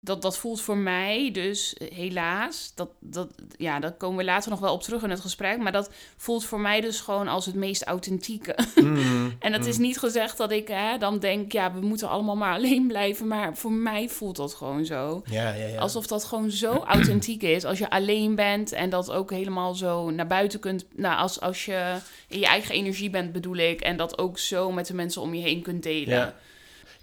[0.07, 4.51] Dat, dat voelt voor mij dus eh, helaas, dat, dat, ja, daar komen we later
[4.51, 5.59] nog wel op terug in het gesprek.
[5.59, 8.55] Maar dat voelt voor mij dus gewoon als het meest authentieke.
[8.87, 12.37] Mm, En het is niet gezegd dat ik hè, dan denk, ja, we moeten allemaal
[12.37, 13.27] maar alleen blijven.
[13.27, 15.23] Maar voor mij voelt dat gewoon zo.
[15.31, 15.79] Ja, ja, ja.
[15.79, 17.65] Alsof dat gewoon zo authentiek is.
[17.65, 20.85] Als je alleen bent en dat ook helemaal zo naar buiten kunt.
[20.97, 21.97] Nou, als, als je
[22.29, 23.81] in je eigen energie bent, bedoel ik.
[23.81, 26.19] En dat ook zo met de mensen om je heen kunt delen.
[26.19, 26.35] Ja.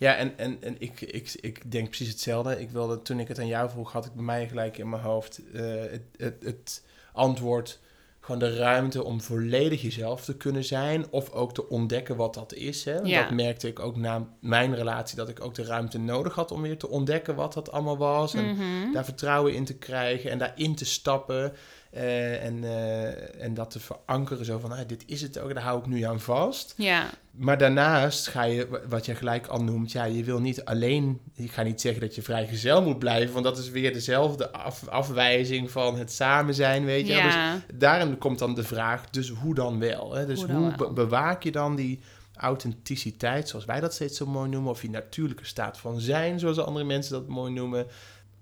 [0.04, 2.62] Ja, en, en, en ik, ik, ik denk precies hetzelfde.
[2.62, 5.02] Ik wilde, toen ik het aan jou vroeg, had ik bij mij gelijk in mijn
[5.02, 7.80] hoofd eh, het, het, het antwoord.
[8.20, 11.06] Gewoon de ruimte om volledig jezelf te kunnen zijn.
[11.10, 12.84] Of ook te ontdekken wat dat is.
[12.84, 12.98] Hè?
[13.00, 13.22] Ja.
[13.22, 15.16] Dat merkte ik ook na mijn relatie.
[15.18, 18.34] Dat ik ook de ruimte nodig had om weer te ontdekken wat dat allemaal was.
[18.34, 18.92] En Mhm.
[18.94, 21.54] daar vertrouwen in te krijgen en daarin te stappen.
[21.94, 24.46] Eh, en, eh, en dat te verankeren.
[24.46, 26.74] Zo van, ah, dit is het ook, daar hou ik nu aan vast.
[26.78, 30.66] ja, Maar daarnaast ga je, wa- wat je gelijk al noemt, ja, je wil niet
[30.66, 34.52] alleen, ik ga niet zeggen dat je vrijgezel moet blijven, want dat is weer dezelfde
[34.52, 37.14] af, afwijzing van het samen zijn, weet je.
[37.14, 37.62] Dus ja.
[37.74, 40.14] daarin komt dan de vraag, dus hoe dan wel?
[40.14, 40.26] Hè?
[40.26, 40.94] Dus Hoe wel?
[40.94, 42.00] bewaak je dan die
[42.36, 46.58] authenticiteit, zoals wij dat steeds zo mooi noemen, of die natuurlijke staat van zijn, zoals
[46.60, 47.88] andere mensen dat mooi noemen,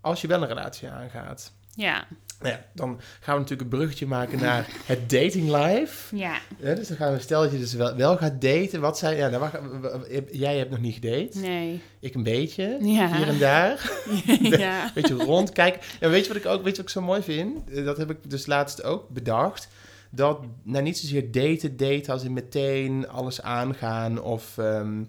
[0.02, 1.52] als je wel een relatie aangaat?
[1.76, 2.08] ja,
[2.42, 6.16] Nou ja, dan gaan we natuurlijk een bruggetje maken naar het dating life.
[6.16, 6.38] ja.
[6.60, 8.82] Ja, dus dan gaan we, stel dat je dus wel, wel gaat daten.
[8.82, 11.40] Wat zijn, ja, wacht, w- jij hebt nog niet gedate.
[11.40, 11.82] Nee.
[12.00, 12.78] Ik een beetje.
[12.82, 13.16] Ja.
[13.18, 13.92] Hier en daar.
[14.42, 14.92] ja.
[14.94, 15.82] Beetje rondkijken.
[16.00, 17.70] En weet je wat ik ook weet je wat ik zo mooi vind?
[17.70, 19.68] Eh, Dat heb ik dus laatst ook bedacht.
[20.14, 25.04] Dat, nou niet zozeer daten, daten als in meteen alles aangaan of ehm,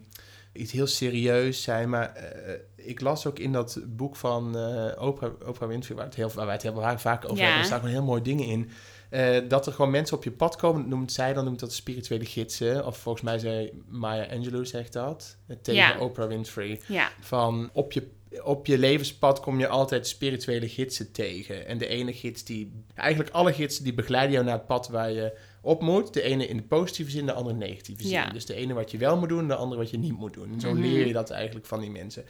[0.53, 1.89] iets heel serieus zijn.
[1.89, 6.15] Maar eh, ik las ook in dat boek van eh Oprah, Oprah Winfrey, waar, het
[6.15, 7.43] heel, waar wij het heel vaak over Ja.
[7.43, 7.61] hebben.
[7.61, 8.71] Er staan gewoon heel mooie dingen in.
[9.11, 12.25] Eh, dat er gewoon mensen op je pad komen, noemt zij, dan noemt dat spirituele
[12.25, 12.87] gidsen.
[12.87, 15.99] Of volgens mij zei Maya Angelou zegt dat, tegen Ja.
[15.99, 16.81] Oprah Winfrey.
[16.89, 17.11] ja.
[17.21, 18.09] Van op je,
[18.43, 21.67] op je levenspad kom je altijd spirituele gidsen tegen.
[21.67, 25.11] En de ene gids die, eigenlijk alle gidsen die begeleiden jou naar het pad waar
[25.11, 26.15] je op moet.
[26.15, 28.11] De ene in de positieve zin, de andere in de negatieve zin.
[28.13, 28.31] Ja.
[28.31, 30.53] Dus de ene wat je wel moet doen, de andere wat je niet moet doen.
[30.53, 30.81] En zo Mhm.
[30.81, 32.25] leer je dat eigenlijk van die mensen.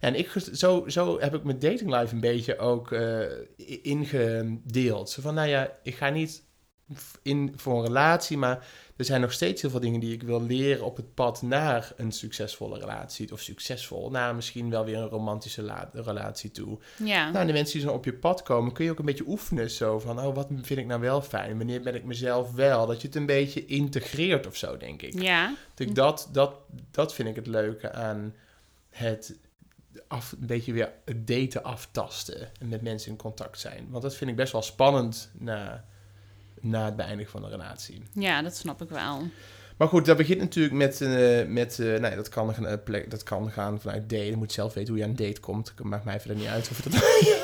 [0.00, 3.20] En ik, zo, zo heb ik mijn dating life een beetje ook eh,
[3.82, 5.10] ingedeeld.
[5.10, 6.42] Zo van, nou ja, ik ga niet
[7.22, 10.42] in voor een relatie, maar er zijn nog steeds heel veel dingen die ik wil
[10.42, 13.32] leren op het pad naar een succesvolle relatie.
[13.32, 16.78] Of succesvol, naar misschien wel weer een romantische la- relatie toe.
[17.04, 17.30] ja.
[17.30, 19.70] Nou, de mensen die zo op je pad komen, kun je ook een beetje oefenen.
[19.70, 21.56] Zo van, oh, wat vind ik nou wel fijn?
[21.56, 22.86] Wanneer ben ik mezelf wel?
[22.86, 25.20] Dat je het een beetje integreert of zo, denk ik.
[25.22, 25.54] ja.
[25.74, 26.54] Dus dat, dat,
[26.90, 28.34] dat vind ik het leuke aan
[28.90, 29.36] het
[30.08, 33.86] af, een beetje weer het daten aftasten en met mensen in contact zijn.
[33.90, 35.84] Want dat vind ik best wel spannend na,
[36.60, 38.02] na het beëindigen van een relatie.
[38.12, 39.22] Ja, dat snap ik wel.
[39.76, 43.10] Maar goed, dat begint natuurlijk met, eh, met eh, nou ja, dat kan, gaan, plek,
[43.10, 44.26] dat kan gaan vanuit daten.
[44.26, 45.72] Je moet zelf weten hoe je aan een date komt.
[45.76, 47.02] Het maakt mij verder niet uit of je dat,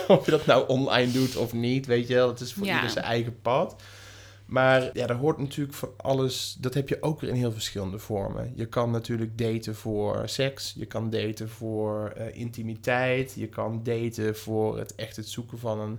[0.19, 2.29] of je dat nou online doet of niet, weet je wel.
[2.29, 2.75] Het is voor Ja.
[2.75, 3.83] ieder zijn eigen pad.
[4.47, 6.57] Maar ja, daar hoort natuurlijk van alles.
[6.61, 8.53] Dat heb je ook weer in heel verschillende vormen.
[8.55, 10.75] Je kan natuurlijk daten voor seks.
[10.77, 13.33] Je kan daten voor intimiteit.
[13.37, 15.99] Je kan daten voor het echt het zoeken van een.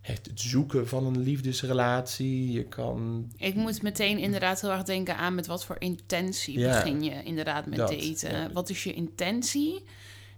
[0.00, 2.52] Het zoeken van een liefdesrelatie.
[2.52, 3.30] Je kan.
[3.36, 7.22] Ik moet meteen inderdaad heel erg denken aan met wat voor intentie Ja, begin je
[7.22, 8.30] inderdaad met dat, daten.
[8.32, 8.50] ja.
[8.52, 9.84] Wat is je intentie?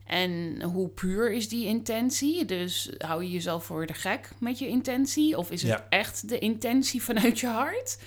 [0.07, 2.45] En hoe puur is die intentie?
[2.45, 5.39] Dus hou je jezelf voor de gek met je intentie?
[5.39, 5.87] Of is het Ja.
[5.89, 7.99] echt de intentie vanuit je hart?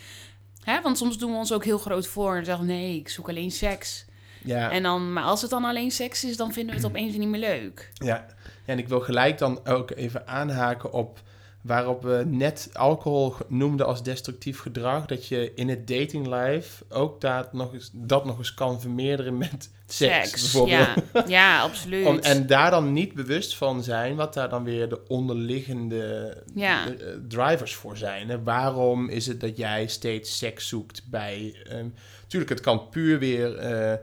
[0.63, 0.81] Hè?
[0.81, 3.51] Want soms doen we ons ook heel groot voor en zeggen: nee, ik zoek alleen
[3.51, 4.05] seks.
[4.43, 7.15] Ja, En dan, maar als het dan alleen seks is, dan vinden we het opeens
[7.15, 7.91] niet meer leuk.
[7.93, 8.25] Ja,
[8.65, 11.21] en ik wil gelijk dan ook even aanhaken op
[11.65, 15.05] waarop we net alcohol noemden als destructief gedrag.
[15.05, 19.37] Dat je in het dating life ook dat nog eens, dat nog eens kan vermeerderen
[19.37, 20.87] met seks, bijvoorbeeld.
[21.13, 22.05] Ja, ja absoluut.
[22.05, 26.85] Om, en daar dan niet bewust van zijn wat daar dan weer de onderliggende Ja.
[26.87, 28.29] eh, eh, drivers voor zijn.
[28.29, 28.43] Hè?
[28.43, 31.55] Waarom is het dat jij steeds seks zoekt bij...
[31.69, 31.87] ehm
[32.27, 33.55] tuurlijk, het kan puur weer...
[33.57, 33.93] eh,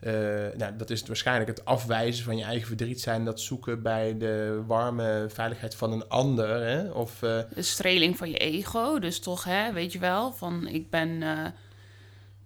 [0.00, 0.12] eh,
[0.56, 3.24] nou, dat is het waarschijnlijk het afwijzen van je eigen verdriet zijn.
[3.24, 6.60] Dat zoeken bij de warme veiligheid van een ander.
[6.66, 6.90] Hè?
[6.90, 8.98] Of, eh, de streling van je ego.
[8.98, 11.44] Dus toch, hè, weet je wel, van ik ben, eh,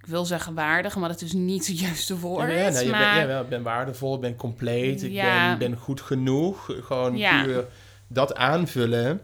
[0.00, 2.50] ik wil zeggen waardig, maar dat is niet het juiste woord.
[2.52, 5.56] ja, nou, je maar bent, ja, wel, ik ben waardevol, ik ben compleet, ik Ja.
[5.56, 6.70] ben, ben goed genoeg.
[6.82, 7.42] Gewoon Ja.
[7.44, 7.64] puur
[8.06, 9.20] dat aanvullen.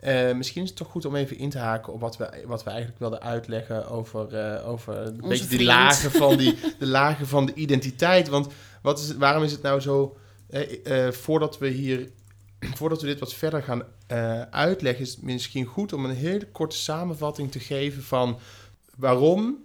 [0.00, 2.64] Eh, misschien is het toch goed om even in te haken op wat we, wat
[2.64, 5.62] we eigenlijk wilden uitleggen over, eh, over een beetje die vriend.
[5.62, 8.28] lagen van, die, de lagen van de identiteit.
[8.28, 8.48] Want
[8.82, 10.16] wat is het, waarom is het nou zo,
[10.48, 12.10] eh, voordat we hier,
[12.78, 13.82] voordat we dit wat verder gaan
[14.50, 18.38] uitleggen, is het misschien goed om een hele korte samenvatting te geven van
[18.96, 19.64] waarom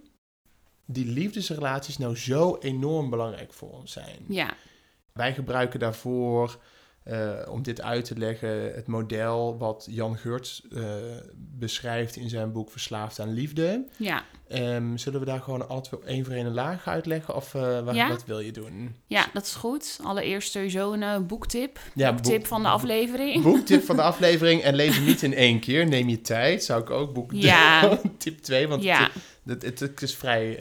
[0.86, 4.18] die liefdesrelaties nou zo enorm belangrijk voor ons zijn.
[4.28, 4.54] ja,
[5.12, 6.58] Wij gebruiken daarvoor,
[7.04, 10.82] eh, om dit uit te leggen, het model wat Jan Geurts eh,
[11.36, 13.86] beschrijft in zijn boek Verslaafd aan Liefde.
[13.96, 17.34] ja, Ehm, zullen we daar gewoon altijd één voor één laag uitleggen?
[17.36, 18.08] Of eh, wat, Ja.
[18.08, 18.94] wat wil je doen?
[19.06, 19.98] ja, dat is goed.
[20.02, 21.78] Allereerst sowieso een boektip.
[21.94, 23.42] Ja, boektip boek- van de aflevering.
[23.42, 25.86] Boektip van de aflevering en lees hem niet in één keer.
[25.88, 27.98] Neem je tijd, zou ik ook boek Ja.
[28.18, 29.10] tip 2, want ja,
[29.46, 30.58] het, het, het is vrij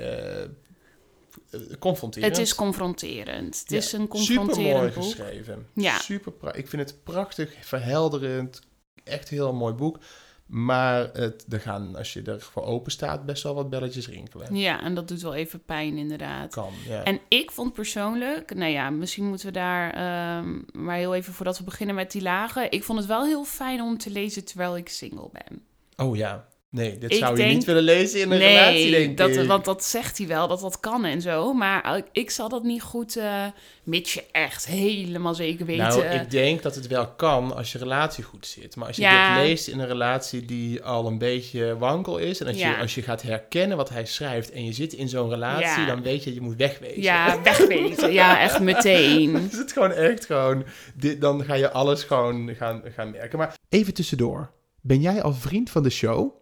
[1.80, 2.38] confronterend.
[2.38, 3.60] het is confronterend.
[3.60, 5.04] Het Ja, is een Super mooi confronterend boek.
[5.04, 5.68] geschreven.
[5.74, 6.00] Ja.
[6.00, 8.62] Super ik vind het prachtig, verhelderend.
[9.04, 9.98] Echt een heel mooi boek.
[10.46, 14.56] Maar het, er gaan, als je ervoor open staat, best wel wat belletjes rinkelen.
[14.56, 16.54] Ja, en dat doet wel even pijn inderdaad.
[16.54, 17.04] Kan, ja.
[17.04, 21.58] En ik vond persoonlijk, nou ja, misschien moeten we daar ehm, maar heel even voordat
[21.58, 22.72] we beginnen met die lagen.
[22.72, 25.62] Ik vond het wel heel fijn om te lezen terwijl ik single ben.
[26.08, 26.48] Oh ja.
[26.72, 29.48] Nee, dit Ik zou je denk- niet willen lezen in een relatie, denk dat, ik.
[29.48, 31.54] want dat zegt hij wel, dat dat kan en zo.
[31.54, 33.46] Maar ik, zal dat niet goed, eh
[33.84, 35.78] mits je echt helemaal zeker weet.
[35.78, 38.76] Nou, ik denk dat het wel kan als je relatie goed zit.
[38.76, 39.36] Maar als je Ja.
[39.38, 42.40] dit leest in een relatie die al een beetje wankel is...
[42.42, 44.52] en als, je, als je gaat herkennen wat hij schrijft...
[44.52, 45.86] en je zit in zo'n relatie, Ja.
[45.86, 47.02] dan weet je, je moet wegwezen.
[47.02, 48.12] ja, wegwezen.
[48.14, 49.36] ja, echt meteen.
[49.52, 50.64] is het gewoon echt gewoon...
[50.96, 53.38] Dit, dan ga je alles gewoon gaan, gaan merken.
[53.38, 54.52] Maar even tussendoor.
[54.82, 56.40] Ben jij al vriend van de show?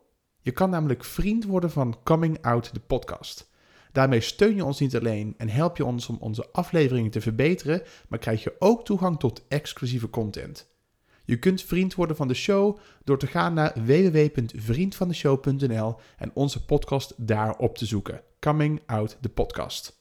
[0.50, 3.50] Je kan namelijk vriend worden van Coming Out, de podcast.
[3.92, 7.82] Daarmee steun je ons niet alleen en help je ons om onze afleveringen te verbeteren,
[8.08, 10.68] maar krijg je ook toegang tot exclusieve content.
[11.26, 17.14] Je kunt vriend worden van de show door te gaan naar www.vriendvandeshow.nl en onze podcast
[17.18, 18.22] daar op te zoeken.
[18.40, 19.98] Coming Out, de podcast.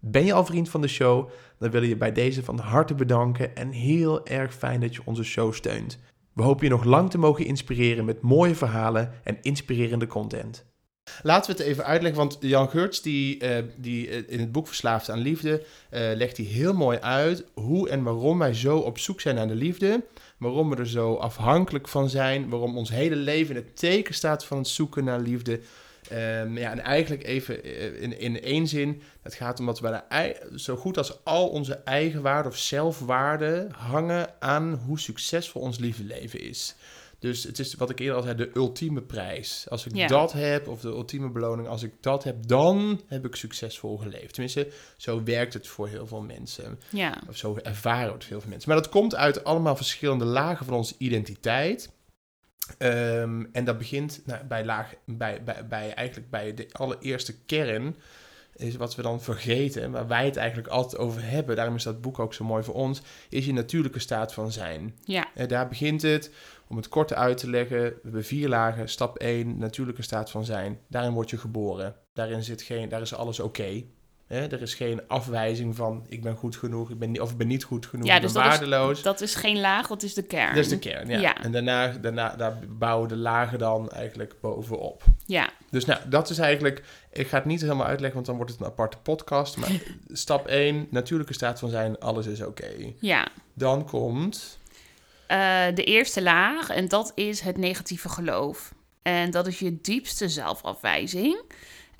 [0.00, 1.30] Ben je al vriend van de show?
[1.58, 5.24] Dan willen je bij deze van harte bedanken en heel erg fijn dat je onze
[5.24, 5.98] show steunt.
[6.34, 10.64] We hopen je nog lang te mogen inspireren met mooie verhalen en inspirerende content.
[11.22, 14.66] Laten we het even uitleggen, want Jan Geurts, die, eh, die eh, in het boek
[14.66, 18.98] Verslaafd aan Liefde, eh, legt hij heel mooi uit hoe en waarom wij zo op
[18.98, 20.04] zoek zijn naar de liefde.
[20.38, 22.48] Waarom we er zo afhankelijk van zijn.
[22.48, 25.60] Waarom ons hele leven in het teken staat van het zoeken naar liefde.
[26.10, 30.02] Ehm, ja, en eigenlijk even eh, in, in één zin, het gaat om dat we
[30.54, 36.40] zo goed als al onze eigenwaarde of zelfwaarde hangen aan hoe succesvol ons liefde leven
[36.40, 36.74] is.
[37.24, 39.66] Dus het is wat ik eerder al zei, de ultieme prijs.
[39.68, 40.06] Als ik Ja.
[40.06, 44.32] dat heb, of de ultieme beloning, als ik dat heb, dan heb ik succesvol geleefd.
[44.32, 46.78] Tenminste, zo werkt het voor heel veel mensen.
[46.88, 48.68] Ja, Of zo ervaren het veel van mensen.
[48.68, 51.90] Maar dat komt uit allemaal verschillende lagen van onze identiteit.
[52.78, 57.96] Ehm, en dat begint nou, bij, laag, bij, bij, bij eigenlijk bij de allereerste kern.
[58.56, 61.56] Is wat we dan vergeten, en waar wij het eigenlijk altijd over hebben.
[61.56, 63.02] Daarom is dat boek ook zo mooi voor ons.
[63.28, 64.94] Is je natuurlijke staat van zijn.
[65.04, 66.30] ja, En daar begint het.
[66.68, 67.82] Om het kort uit te leggen.
[67.82, 68.88] We hebben vier lagen.
[68.88, 70.78] Stap 1, natuurlijke staat van zijn.
[70.88, 71.96] Daarin word je geboren.
[72.12, 73.82] Daarin zit geen, daar is alles oké.
[74.34, 74.46] Hè?
[74.46, 77.64] Er is geen afwijzing van ik ben goed genoeg, ik ben of ik ben niet
[77.64, 79.02] goed genoeg, Ja, ik dus ben dat is- waardeloos.
[79.02, 80.54] Dat is geen laag, dat is de kern.
[80.54, 81.18] Dat is de kern, ja.
[81.20, 81.42] Ja.
[81.42, 85.02] En daarna, daarna daar bouwen de lagen dan eigenlijk bovenop.
[85.26, 86.82] Ja, Dus nou, dat is eigenlijk...
[87.12, 89.56] Ik ga het niet helemaal uitleggen, want dan wordt het een aparte podcast.
[89.56, 89.70] Maar
[90.08, 92.70] stap 1, natuurlijke staat van zijn, alles is oké.
[93.00, 93.28] ja.
[93.54, 94.58] Dan komt...
[95.26, 98.74] Eh, de eerste laag, en dat is het negatieve geloof.
[99.02, 101.42] En dat is je diepste zelfafwijzing.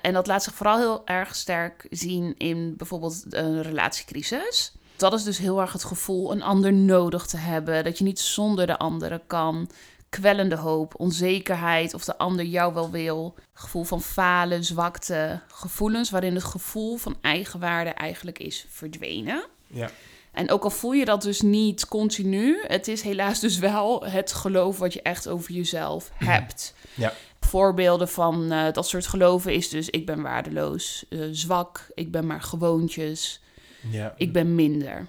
[0.05, 4.73] En dat laat zich vooral heel erg sterk zien in bijvoorbeeld een relatiecrisis.
[4.95, 7.83] Dat is dus heel erg het gevoel een ander nodig te hebben.
[7.83, 9.69] Dat je niet zonder de andere kan.
[10.09, 13.35] Kwellende hoop, onzekerheid of de ander jou wel wil.
[13.53, 15.41] Gevoel van falen, zwakte.
[15.47, 19.45] Gevoelens waarin het gevoel van eigenwaarde eigenlijk is verdwenen.
[19.67, 19.89] Ja,
[20.35, 24.33] En ook al voel je dat dus niet continu, het is helaas dus wel het
[24.33, 26.73] geloof wat je echt over jezelf hebt.
[26.93, 27.13] Ja.
[27.39, 32.25] Voorbeelden van eh, dat soort geloven is dus ik ben waardeloos, eh, zwak, ik ben
[32.25, 33.41] maar gewoontjes,
[33.89, 34.13] ja.
[34.17, 35.07] ik ben minder.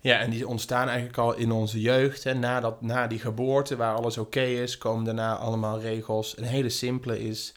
[0.00, 2.24] Ja, en die ontstaan eigenlijk al in onze jeugd.
[2.24, 2.34] Hè.
[2.34, 6.38] Na, dat, na die geboorte, waar alles oké is, komen daarna allemaal regels.
[6.38, 7.54] Een hele simpele is,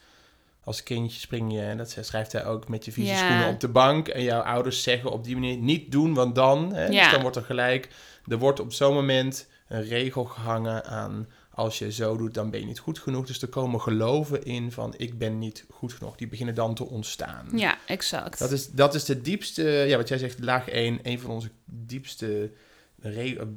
[0.64, 3.18] als kindje spring je, en dat schrijft hij ook, met je vieze Ja.
[3.18, 4.08] schoenen op de bank.
[4.08, 6.74] En jouw ouders zeggen op die manier, niet doen, want dan.
[6.74, 7.04] Hè, Ja.
[7.04, 7.90] Dus dan wordt er gelijk,
[8.28, 11.28] er wordt op zo'n moment een regel gehangen aan...
[11.54, 13.26] Als je zo doet, dan ben je niet goed genoeg.
[13.26, 16.16] Dus er komen geloven in van ik ben niet goed genoeg.
[16.16, 17.48] Die beginnen dan te ontstaan.
[17.56, 18.40] Ja, exact.
[18.40, 21.50] Dat is, dat is de diepste, ja, wat jij zegt, laag 1, een van onze
[21.66, 22.52] diepste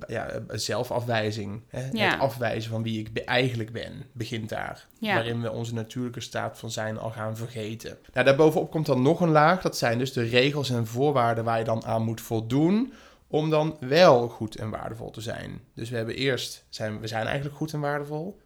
[0.06, 1.62] ja, zelfafwijzing.
[1.68, 1.88] Hè?
[1.92, 2.10] Ja.
[2.10, 4.86] Het afwijzen van wie ik be- eigenlijk ben, begint daar.
[4.98, 5.14] Ja.
[5.14, 7.98] Waarin we onze natuurlijke staat van zijn al gaan vergeten.
[8.12, 9.62] Nou, daarbovenop komt dan nog een laag.
[9.62, 12.92] Dat zijn dus de regels en voorwaarden waar je dan aan moet voldoen.
[13.26, 15.60] Om dan wel goed en waardevol te zijn.
[15.74, 18.40] Dus we hebben eerst, zijn, we zijn eigenlijk goed en waardevol.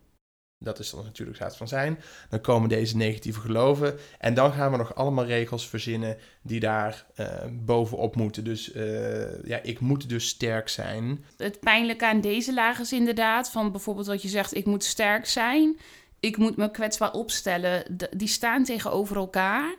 [0.60, 1.98] Dat is dan natuurlijk staat van zijn.
[2.28, 3.98] Dan komen deze negatieve geloven.
[4.18, 8.44] En dan gaan we nog allemaal regels verzinnen die daar eh, bovenop moeten.
[8.44, 11.24] Dus eh, ja, ik moet dus sterk zijn.
[11.36, 15.26] Het pijnlijke aan deze laag is inderdaad van bijvoorbeeld wat je zegt, ik moet sterk
[15.26, 15.78] zijn,
[16.20, 17.98] ik moet me kwetsbaar opstellen.
[18.10, 19.76] Die staan tegenover elkaar.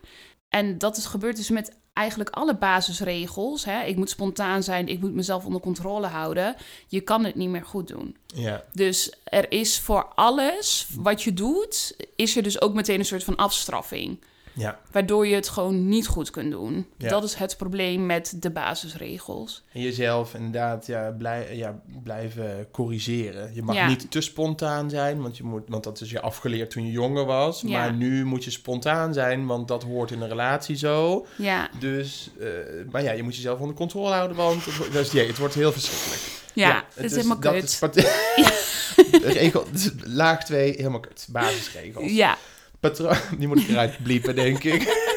[0.50, 3.66] En dat is gebeurd dus met eigenlijk alle basisregels.
[3.66, 3.84] Hè?
[3.84, 6.56] Ik moet spontaan zijn, ik moet mezelf onder controle houden.
[6.88, 8.18] Je kan het niet meer goed doen.
[8.26, 13.06] Ja, Dus er is voor alles wat je doet, is er dus ook meteen een
[13.06, 14.20] soort van afstraffing.
[14.60, 14.80] Ja.
[14.91, 16.88] Waardoor je het gewoon niet goed kunt doen.
[16.98, 17.10] Ja.
[17.10, 19.63] Dat is het probleem met de basisregels.
[19.74, 23.54] En jezelf inderdaad ja, blij, ja, blijven corrigeren.
[23.54, 23.88] Je mag Ja.
[23.88, 27.26] niet te spontaan zijn, want, je moet, want dat is je afgeleerd toen je jonger
[27.26, 27.63] was.
[27.63, 31.26] Maar nu moet je spontaan zijn, want dat hoort in een relatie zo.
[31.38, 32.48] Ja, Dus, eh,
[32.91, 36.22] maar ja, je moet jezelf onder controle houden, want het, dus, het wordt heel verschrikkelijk.
[36.54, 37.63] ja, het is helemaal dat kut.
[37.63, 37.95] Is, pat-
[39.34, 41.28] Regel, dus laag 2, helemaal kut.
[41.32, 42.12] Basisregels.
[42.12, 42.38] Ja,
[42.80, 44.88] Patroon, die moet ik eruit bliepen, denk ik.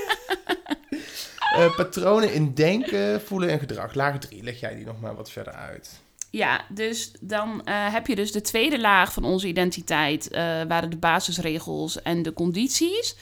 [1.53, 3.94] Eh, patronen in denken, voelen en gedrag.
[3.94, 6.01] Laag 3, leg jij die nog maar wat verder uit.
[6.31, 10.90] ja, dus dan eh, heb je dus de tweede laag van onze identiteit, eh, waren
[10.90, 13.16] de basisregels en de condities.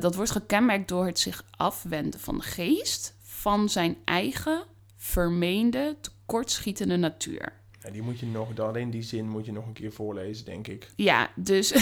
[0.00, 4.64] Dat wordt gekenmerkt door het zich afwenden van de geest, van zijn eigen
[4.96, 7.59] vermeende tekortschietende natuur.
[7.82, 10.66] Ja, die moet je nog, alleen die zin moet je nog een keer voorlezen, denk
[10.68, 10.88] ik.
[10.96, 11.68] Ja, dus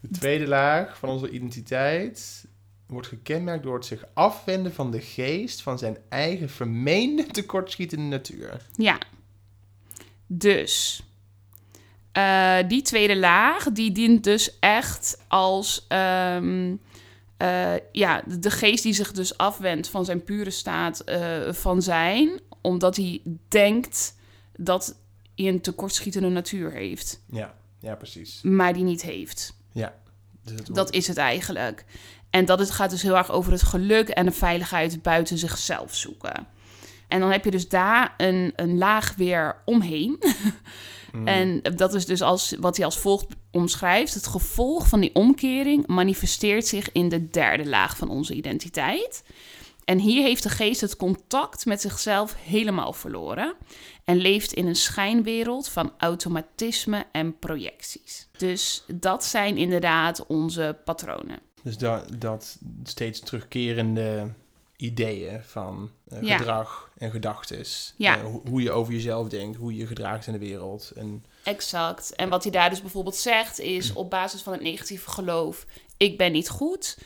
[0.00, 2.46] De tweede laag van onze identiteit
[2.86, 8.66] wordt gekenmerkt door het zich afwenden van de geest van zijn eigen vermeende tekortschietende natuur.
[8.76, 8.98] Ja.
[10.26, 11.02] Dus.
[12.12, 15.84] eh, die tweede laag, die dient dus echt als.
[15.88, 16.74] ehm,
[17.36, 22.40] eh, ja, de geest die zich dus afwendt van zijn pure staat eh, van zijn,
[22.64, 24.14] omdat hij denkt
[24.56, 24.96] dat
[25.34, 28.40] hij een tekortschietende natuur heeft, Ja, ja, precies.
[28.42, 29.56] maar die niet heeft.
[29.72, 29.94] Ja.
[30.42, 31.84] Dus wordt- Dat is het eigenlijk.
[32.30, 35.94] En dat het gaat dus heel erg over het geluk en de veiligheid buiten zichzelf
[35.94, 36.46] zoeken.
[37.08, 40.18] En dan heb je dus daar een, een laag weer omheen.
[41.12, 41.26] Mm.
[41.28, 44.14] En dat is dus als, wat hij als volgt omschrijft.
[44.14, 49.24] Het gevolg van die omkering manifesteert zich in de derde laag van onze identiteit.
[49.84, 53.54] En hier heeft de geest het contact met zichzelf helemaal verloren.
[54.04, 58.28] En leeft in een schijnwereld van automatisme en projecties.
[58.38, 61.38] Dus dat zijn inderdaad onze patronen.
[61.62, 64.30] Dus dat, dat steeds terugkerende
[64.76, 66.36] ideeën van eh, Ja.
[66.36, 67.64] gedrag en gedachten.
[67.96, 68.20] Ja.
[68.22, 70.92] hoe, hoe je over jezelf denkt, hoe je je gedraagt in de wereld.
[70.96, 72.14] En, Exact.
[72.14, 75.66] En wat hij daar dus bijvoorbeeld zegt is op basis van het negatieve geloof:
[75.96, 76.98] ik ben niet goed.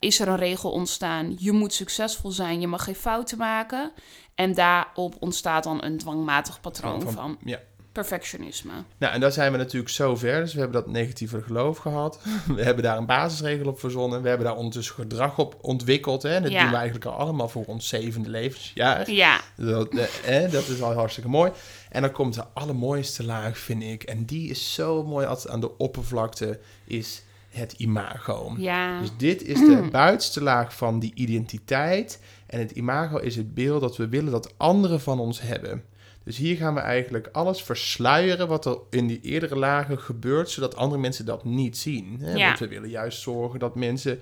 [0.00, 1.34] Is er een regel ontstaan?
[1.38, 3.92] Je moet succesvol zijn, je mag geen fouten maken.
[4.34, 7.58] En daarop ontstaat dan een dwangmatig patroon van, ja,
[7.92, 8.72] Perfectionisme.
[8.98, 10.40] Nou, en daar zijn we natuurlijk zo ver.
[10.40, 12.20] Dus we hebben dat negatieve geloof gehad.
[12.56, 14.22] We hebben daar een basisregel op verzonnen.
[14.22, 16.22] We hebben daar ondertussen gedrag op ontwikkeld.
[16.22, 16.40] Hè?
[16.40, 16.60] Dat Ja.
[16.60, 19.10] doen we eigenlijk al allemaal voor ons zevende levensjaar.
[19.10, 21.52] Ja, Dat, eh, eh, dat is al hartstikke mooi.
[21.88, 24.02] En dan komt de allermooiste laag, vind ik.
[24.02, 28.54] En die is zo mooi als aan de oppervlakte, is het imago.
[28.58, 29.00] ja.
[29.00, 32.20] Dus dit is de buitenste laag van die identiteit.
[32.46, 35.84] En het imago is het beeld dat we willen dat anderen van ons hebben.
[36.24, 40.76] Dus hier gaan we eigenlijk alles versluieren wat er in die eerdere lagen gebeurt, zodat
[40.76, 42.16] andere mensen dat niet zien.
[42.20, 42.34] Hè?
[42.34, 42.46] Ja.
[42.46, 44.18] Want we willen juist zorgen dat mensen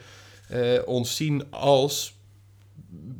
[0.48, 2.16] eh, ons zien als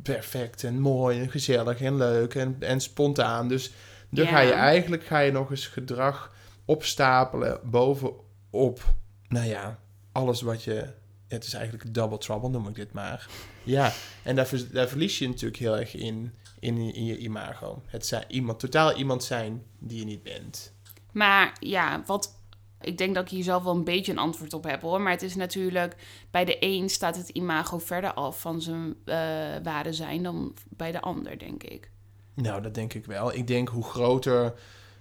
[0.03, 3.47] perfect en mooi en gezellig en leuk en, en spontaan.
[3.47, 3.71] Dus
[4.09, 4.31] dan Ja.
[4.31, 6.33] ga je eigenlijk ga je nog eens gedrag
[6.65, 8.83] opstapelen bovenop,
[9.27, 9.79] nou ja,
[10.11, 10.93] alles wat je...
[11.27, 13.27] Het is eigenlijk double trouble, noem ik dit maar.
[13.63, 13.93] Ja,
[14.23, 17.81] en daar, ver- daar verlies je natuurlijk heel erg in, in, in je imago.
[17.85, 20.73] Het zijn iemand, totaal iemand zijn die je niet bent.
[21.11, 22.37] Maar ja, wat.
[22.81, 25.01] Ik denk dat ik hier zelf wel een beetje een antwoord op heb hoor.
[25.01, 25.95] Maar het is natuurlijk.
[26.31, 29.15] Bij de een staat het imago verder af van zijn eh
[29.63, 31.91] ware zijn dan bij de ander, denk ik.
[32.33, 33.33] Nou, dat denk ik wel.
[33.33, 34.53] Ik denk hoe groter,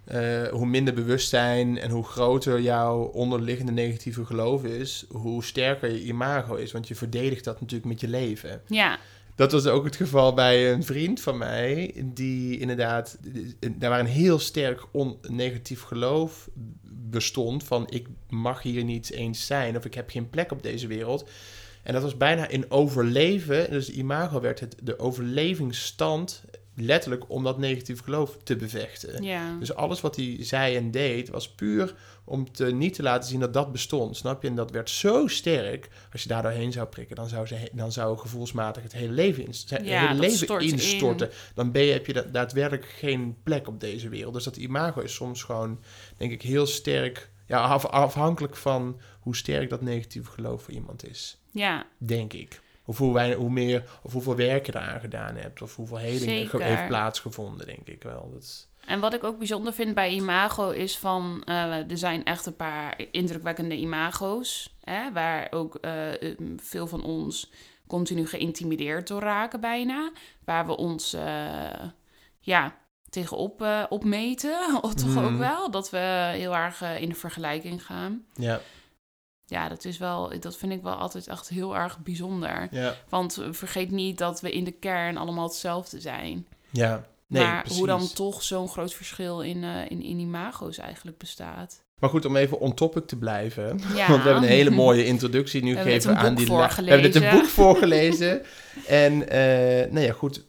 [0.09, 6.03] eh, hoe minder bewustzijn en hoe groter jouw onderliggende negatieve geloof is, hoe sterker je
[6.03, 6.73] imago is.
[6.73, 8.63] Want je verdedigt dat natuurlijk met je leven.
[8.67, 8.99] Ja,
[9.35, 13.19] Dat was ook het geval bij een vriend van mij, die inderdaad,
[13.77, 16.49] daar waar een heel sterk on negatief geloof
[17.11, 20.87] bestond van ik mag hier niet eens zijn of ik heb geen plek op deze
[20.87, 21.29] wereld.
[21.83, 26.43] En dat was bijna in overleven, dus imago werd het de overlevingsstand
[26.81, 29.23] letterlijk om dat negatief geloof te bevechten.
[29.23, 29.57] ja.
[29.59, 33.41] Dus alles wat hij zei en deed was puur om te, niet te laten zien
[33.41, 34.17] dat dat bestond.
[34.17, 34.49] Snap je?
[34.49, 35.89] En dat werd zo sterk.
[36.13, 39.47] Als je daar doorheen zou prikken, dan zou, ze, dan zou gevoelsmatig het hele leven,
[39.47, 41.31] ins- zijn Ja, hele dat leven stort instorten.
[41.55, 44.35] Dan ben je, heb je da- daadwerkelijk geen plek op deze wereld.
[44.35, 45.81] Dus dat imago is soms gewoon,
[46.17, 47.31] denk ik, heel sterk.
[47.47, 51.39] Ja, af- afhankelijk van hoe sterk dat negatieve geloof voor iemand is.
[51.51, 51.87] ja.
[51.99, 52.61] Denk ik.
[52.89, 55.63] Of hoe, wij, hoe meer, of hoeveel werk je eraan gedaan hebt.
[55.63, 58.31] Of hoeveel heling er heeft plaatsgevonden, denk ik wel.
[58.33, 61.43] Dat is- En wat ik ook bijzonder vind bij imago is van...
[61.45, 64.77] eh, er zijn echt een paar indrukwekkende imago's...
[64.81, 65.93] Hè, waar ook eh,
[66.57, 67.51] veel van ons
[67.87, 70.11] continu geïntimideerd door raken bijna.
[70.45, 71.23] Waar we ons eh,
[72.41, 72.77] ja,
[73.11, 75.39] tegenop opmeten, of toch ook Mhm.
[75.39, 75.71] wel.
[75.71, 78.25] Dat we heel erg in de vergelijking gaan.
[78.35, 78.61] ja,
[79.51, 82.69] Ja, dat, is wel, dat vind ik wel altijd echt heel erg bijzonder.
[82.71, 86.47] ja, Want eh, vergeet niet dat we in de kern allemaal hetzelfde zijn.
[86.71, 87.05] ja.
[87.31, 91.83] Nee, maar hoe dan toch zo'n groot verschil in, eh, in, in imago's eigenlijk bestaat.
[91.99, 93.81] Maar goed, om even on topic te blijven.
[93.95, 94.09] Ja.
[94.11, 97.15] Want we hebben een hele mooie introductie nu gegeven aan die la- We hebben net
[97.15, 98.43] een boek voorgelezen.
[98.87, 100.45] en eh, nou ja, goed.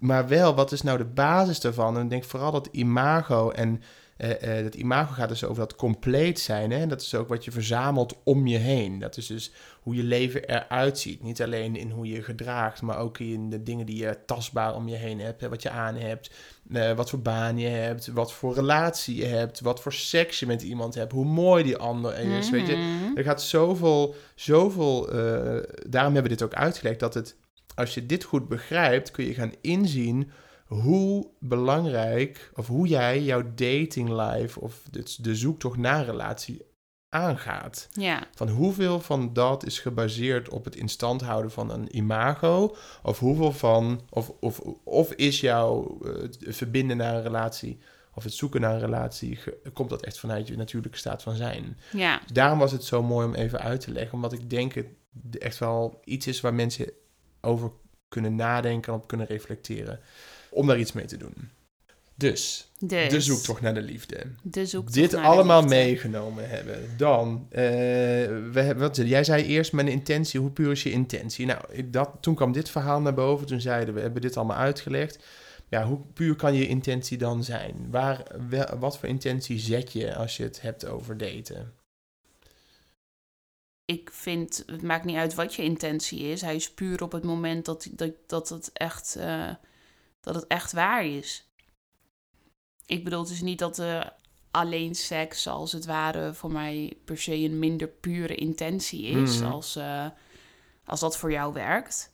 [0.00, 1.96] maar wel, wat is nou de basis daarvan?
[1.96, 3.82] En ik denk vooral dat imago en
[4.30, 6.70] eh, dat imago gaat dus over dat compleet zijn.
[6.70, 6.78] Hè?
[6.78, 8.98] En dat is ook wat je verzamelt om je heen.
[8.98, 9.52] Dat is dus
[9.82, 11.22] hoe je leven eruit ziet.
[11.22, 14.88] Niet alleen in hoe je gedraagt, maar ook in de dingen die je tastbaar om
[14.88, 15.40] je heen hebt.
[15.40, 15.48] Hè?
[15.48, 16.30] Wat je aan hebt,
[16.72, 20.46] eh, wat voor baan je hebt, wat voor relatie je hebt, wat voor seks je
[20.46, 22.50] met iemand hebt, hoe mooi die ander is.
[22.50, 23.16] Weet je, Mhm.
[23.16, 25.08] er gaat zoveel, zoveel.
[25.88, 27.00] daarom hebben we dit ook uitgelegd.
[27.00, 27.36] Dat het,
[27.74, 30.30] als je dit goed begrijpt, kun je gaan inzien
[30.64, 32.50] hoe belangrijk.
[32.54, 34.60] of hoe jij jouw dating life.
[34.60, 34.82] of
[35.20, 36.62] de, zoektocht naar een relatie
[37.08, 37.88] aangaat.
[37.92, 42.76] Ja, Van hoeveel van dat is gebaseerd op het instand houden van een imago.
[43.02, 44.00] Of hoeveel van.
[44.10, 47.78] of, of, of is jouw eh, het verbinden naar een relatie.
[48.14, 49.38] of het zoeken naar een relatie.
[49.72, 51.78] komt dat echt vanuit je natuurlijke staat van zijn.
[51.92, 54.14] ja, Dus daarom was het zo mooi om even uit te leggen.
[54.14, 54.86] Omdat ik denk het
[55.38, 56.90] echt wel iets is waar mensen
[57.40, 57.70] over
[58.08, 60.00] kunnen nadenken en op kunnen reflecteren.
[60.54, 61.50] Om daar iets mee te doen.
[62.16, 63.10] Dus, dus.
[63.10, 64.26] de zoektocht naar de liefde.
[64.42, 65.74] De zoektocht Dit naar de allemaal liefde.
[65.76, 66.94] meegenomen hebben.
[66.96, 70.40] Dan, eh, we hebben, wat, jij zei eerst mijn intentie.
[70.40, 71.46] Hoe puur is je intentie?
[71.46, 73.46] Nou, ik, dat, toen kwam dit verhaal naar boven.
[73.46, 75.18] Toen zeiden we, hebben dit allemaal uitgelegd.
[75.68, 77.86] Ja, hoe puur kan je intentie dan zijn?
[77.90, 81.72] Waar, wel- wat voor intentie zet je als je het hebt over daten?
[83.84, 86.40] Ik vind, het maakt niet uit wat je intentie is.
[86.40, 89.50] Hij is puur op het moment dat, dat, dat, het, echt, eh,
[90.24, 91.48] dat het echt waar is.
[92.86, 94.04] Ik bedoel, is niet dat eh,
[94.50, 99.50] alleen seks als het ware voor mij per se een minder pure intentie is Mhm.
[99.50, 100.06] als, eh,
[100.84, 102.12] als dat voor jou werkt.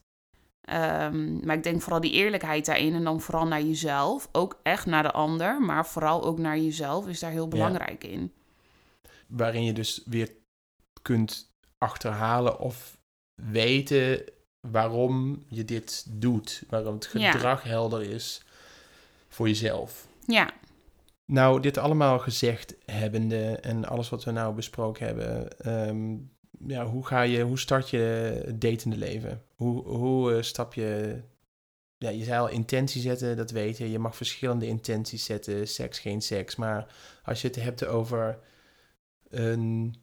[0.61, 4.29] Ehm, maar ik denk vooral die eerlijkheid daarin en dan vooral naar jezelf.
[4.33, 8.33] Ook echt naar de ander, maar vooral ook naar jezelf is daar heel belangrijk in.
[9.27, 10.33] waarin je dus weer
[11.03, 12.99] kunt achterhalen of
[13.43, 14.25] weten
[14.61, 16.63] waarom je dit doet.
[16.69, 17.31] Waarom het Ja.
[17.31, 18.43] gedrag helder is
[19.29, 20.09] voor jezelf.
[20.27, 20.51] Ja,
[21.25, 26.17] Nou, dit allemaal gezegd hebbende en alles wat we nou besproken hebben, ehm,
[26.71, 27.97] ja, hoe, ga je, hoe start je
[28.47, 29.43] het datende leven?
[29.55, 31.21] Hoe, hoe eh, stap je,
[31.99, 33.91] ja, je zei al intentie zetten, dat weet je.
[33.91, 36.57] Je mag verschillende intenties zetten, seks, geen seks.
[36.57, 36.95] Maar
[37.25, 38.39] als je het hebt over
[39.29, 39.95] een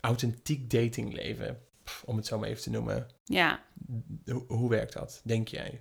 [0.00, 1.60] authentiek datingleven,
[2.04, 3.62] om het zo maar even te noemen, Ja,
[4.24, 5.80] hoe, hoe werkt dat, denk jij?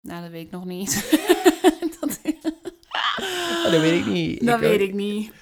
[0.00, 0.94] nou, dat weet ik nog niet.
[2.00, 2.20] dat,
[3.64, 4.44] Oh, dat weet ik niet.
[4.46, 5.32] dat Ik weet ook- ik niet.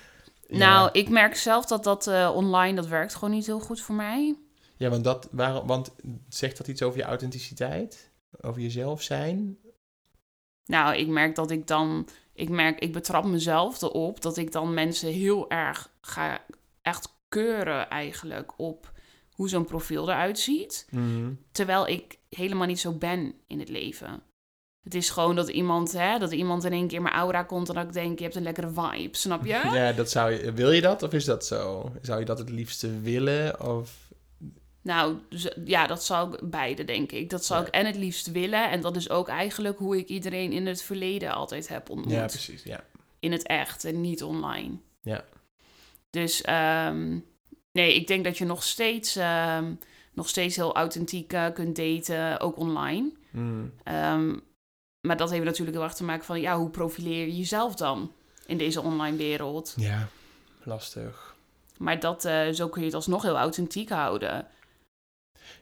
[0.48, 0.58] Ja.
[0.58, 3.94] Nou, ik merk zelf dat dat eh, online, dat werkt gewoon niet heel goed voor
[3.94, 4.36] mij.
[4.76, 5.94] Ja, want, dat, waarom, want
[6.28, 8.12] zegt dat iets over je authenticiteit?
[8.40, 9.58] Over jezelf zijn?
[10.64, 14.74] Nou, ik merk dat ik dan, ik merk, ik betrap mezelf erop dat ik dan
[14.74, 16.44] mensen heel erg ga
[16.82, 18.92] echt keuren eigenlijk op
[19.34, 20.86] hoe zo'n profiel eruit ziet.
[21.52, 24.22] Terwijl ik helemaal niet zo ben in het leven.
[24.82, 27.74] Het is gewoon dat iemand, hè, dat iemand in één keer mijn aura komt en
[27.74, 29.48] dat ik denk, je hebt een lekkere vibe, snap je?
[29.72, 31.92] Ja, dat zou je, wil je dat of is dat zo?
[32.02, 33.60] Zou je dat het liefste willen?
[33.60, 34.12] Of,
[34.82, 35.16] Nou,
[35.64, 37.30] ja, dat zou ik beide, denk ik.
[37.30, 37.66] Dat zou Ja.
[37.66, 38.70] ik en het liefst willen.
[38.70, 42.12] En dat is ook eigenlijk hoe ik iedereen in het verleden altijd heb ontmoet.
[42.12, 42.62] ja, precies.
[42.62, 42.84] Ja.
[43.20, 44.76] in het echt en niet online.
[45.00, 45.24] Ja.
[46.10, 47.18] Dus ehm,
[47.78, 49.74] nee, ik denk dat je nog steeds, ehm,
[50.12, 53.12] nog steeds heel authentiek eh, kunt daten, ook online.
[53.30, 53.72] Mm.
[53.84, 54.36] Ehm,
[55.06, 58.12] maar dat heeft natuurlijk heel erg te maken van, ja, hoe profileer je jezelf dan
[58.46, 59.74] in deze online wereld?
[59.76, 60.08] ja,
[60.62, 61.34] lastig.
[61.78, 64.46] Maar dat, eh, zo kun je het alsnog heel authentiek houden.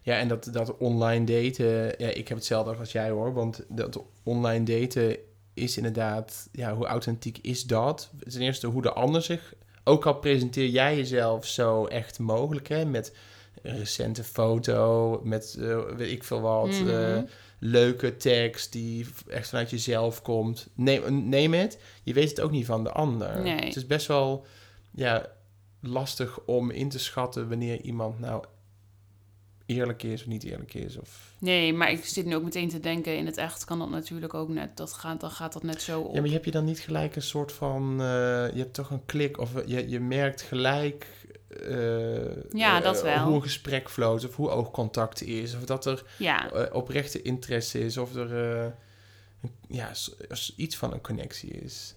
[0.03, 4.03] Ja, en dat, dat online daten, ja, ik heb hetzelfde als jij hoor, want dat
[4.23, 5.17] online daten
[5.55, 8.11] is inderdaad, ja, hoe authentiek is dat?
[8.29, 9.55] Ten eerste hoe de ander zich,
[9.85, 13.17] ook al presenteer jij jezelf zo echt mogelijk, hè, met
[13.63, 16.89] een recente foto, met eh, weet ik veel wat, Mhm.
[16.89, 17.19] eh,
[17.59, 20.69] leuke tekst die echt vanuit jezelf komt.
[20.75, 23.41] Neem, neem het, je weet het ook niet van de ander.
[23.43, 23.65] Nee.
[23.65, 24.47] Het is best wel,
[24.95, 25.27] ja,
[25.81, 28.45] lastig om in te schatten wanneer iemand nou
[29.67, 30.99] eerlijk is of niet eerlijk is.
[30.99, 31.33] Of...
[31.39, 34.35] Nee, maar ik zit nu ook meteen te denken, in het echt kan dat natuurlijk
[34.35, 36.15] ook net, dat gaat, dan gaat dat net zo op.
[36.15, 37.93] Ja, maar heb je dan niet gelijk een soort van...
[38.01, 38.07] eh,
[38.53, 41.07] je hebt toch een klik of je, je merkt gelijk...
[41.49, 43.19] eh, Ja, eh, dat wel.
[43.19, 45.55] Hoe een gesprek floot of hoe oogcontact is.
[45.55, 46.51] Of dat er ja.
[46.53, 47.97] eh, oprechte interesse is.
[47.97, 48.71] Of er eh,
[49.69, 49.91] ja,
[50.57, 51.95] iets van een connectie is.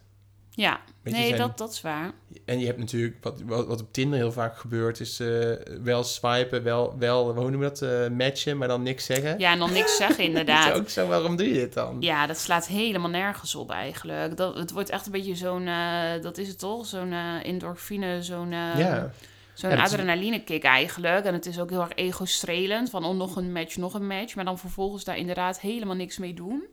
[0.58, 2.12] Ja, je, nee, zijn- dat, dat is waar.
[2.46, 5.52] En je hebt natuurlijk, wat, wat, wat op Tinder heel vaak gebeurt, is eh,
[5.84, 9.40] wel swipen, wel, wel, hoe noemen we dat, eh, matchen, maar dan niks zeggen.
[9.40, 10.74] Ja, en dan niks zeggen Dat is inderdaad.
[10.74, 11.98] ook zo, waarom doe je dit dan?
[12.00, 14.38] Ja, dat slaat helemaal nergens op eigenlijk.
[14.38, 16.86] Dat, het wordt echt een beetje zo'n, eh, dat is het toch?
[16.86, 17.12] Zo'n
[17.44, 19.12] endorfine, zo'n ja.
[19.54, 21.26] zo'n Ja, adrenaline kick eigenlijk.
[21.26, 24.36] En het is ook heel erg ego-strelend van oh, nog een match, nog een match.
[24.36, 26.64] Maar dan vervolgens daar inderdaad helemaal niks mee doen.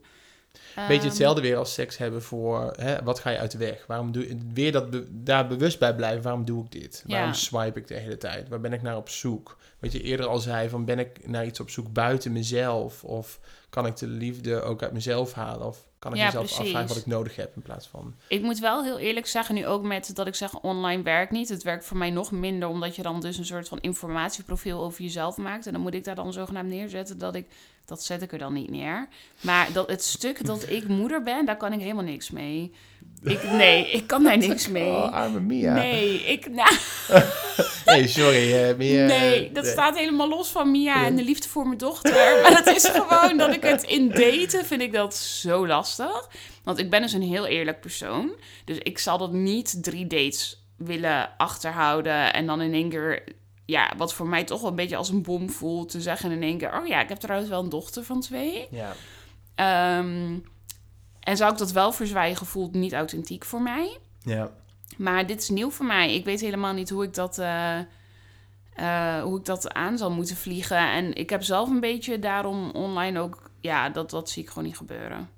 [0.75, 3.85] Beetje Ehm, hetzelfde weer als seks hebben voor, hè, wat ga je uit de weg?
[3.87, 7.03] Waarom doe je, weer dat be- daar bewust bij blijven, waarom doe ik dit?
[7.07, 8.49] Waarom swipe ik de hele tijd?
[8.49, 9.57] Waar ben ik naar op zoek?
[9.79, 13.03] Wat je eerder al zei, van ben ik naar iets op zoek buiten mezelf?
[13.03, 13.39] Of
[13.73, 15.67] kan ik de liefde ook uit mezelf halen?
[15.67, 16.63] Of kan ik Ja, mezelf precies.
[16.63, 18.15] afvragen wat ik nodig heb in plaats van...
[18.27, 21.49] Ik moet wel heel eerlijk zeggen, nu ook met dat ik zeg online werkt niet.
[21.49, 25.01] Het werkt voor mij nog minder, omdat je dan dus een soort van informatieprofiel over
[25.01, 25.65] jezelf maakt.
[25.65, 27.47] En dan moet ik daar dan zogenaamd neerzetten dat ik,
[27.85, 29.07] dat zet ik er dan niet neer.
[29.41, 32.73] Maar dat het stuk dat ik moeder ben, daar kan ik helemaal niks mee.
[33.23, 34.89] Ik, nee, ik kan daar niks mee.
[34.89, 35.73] Oh, arme Mia.
[35.73, 36.75] Nee, ik, nou,
[37.85, 39.05] Hey, sorry, eh, Mia.
[39.05, 42.11] nee, dat eh, staat helemaal los van Mia en de liefde voor mijn dochter.
[42.41, 46.29] Maar het is gewoon dat ik het in daten vind ik dat zo lastig.
[46.63, 48.31] Want ik ben dus een heel eerlijk persoon.
[48.65, 53.23] Dus ik zal dat niet drie dates willen achterhouden en dan in één keer,
[53.65, 56.43] ja, wat voor mij toch wel een beetje als een bom voelt, te zeggen in
[56.43, 58.67] één keer, oh ja, ik heb trouwens wel een dochter van twee.
[58.71, 58.95] Ja.
[59.55, 60.37] Ehm,
[61.23, 63.97] en zou ik dat wel verzwijgen, voelt niet authentiek voor mij.
[64.23, 64.51] Ja.
[64.97, 66.15] Maar dit is nieuw voor mij.
[66.15, 67.79] Ik weet helemaal niet hoe ik dat, eh,
[68.73, 70.77] eh, hoe ik dat aan zal moeten vliegen.
[70.77, 73.51] En ik heb zelf een beetje daarom online ook...
[73.59, 75.29] Ja, dat, dat zie ik gewoon niet gebeuren.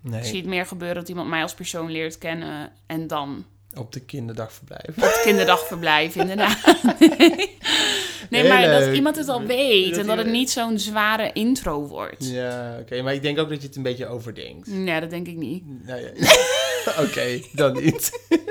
[0.00, 2.72] Nee, Ik zie het meer gebeuren dat iemand mij als persoon leert kennen...
[2.86, 3.44] en dan
[3.74, 4.88] op de kinderdagverblijf.
[4.88, 6.58] op het kinderdagverblijf, inderdaad.
[8.30, 9.98] nee, maar dat iemand het al weet...
[9.98, 12.30] En dat het niet zo'n zware intro wordt.
[12.30, 13.02] Ja, oké.
[13.02, 14.66] Maar ik denk ook dat je het een beetje overdenkt.
[14.66, 15.62] Nee, dat denk ik niet.
[15.86, 16.10] Nou ja.
[17.04, 18.10] Oké, dan niet.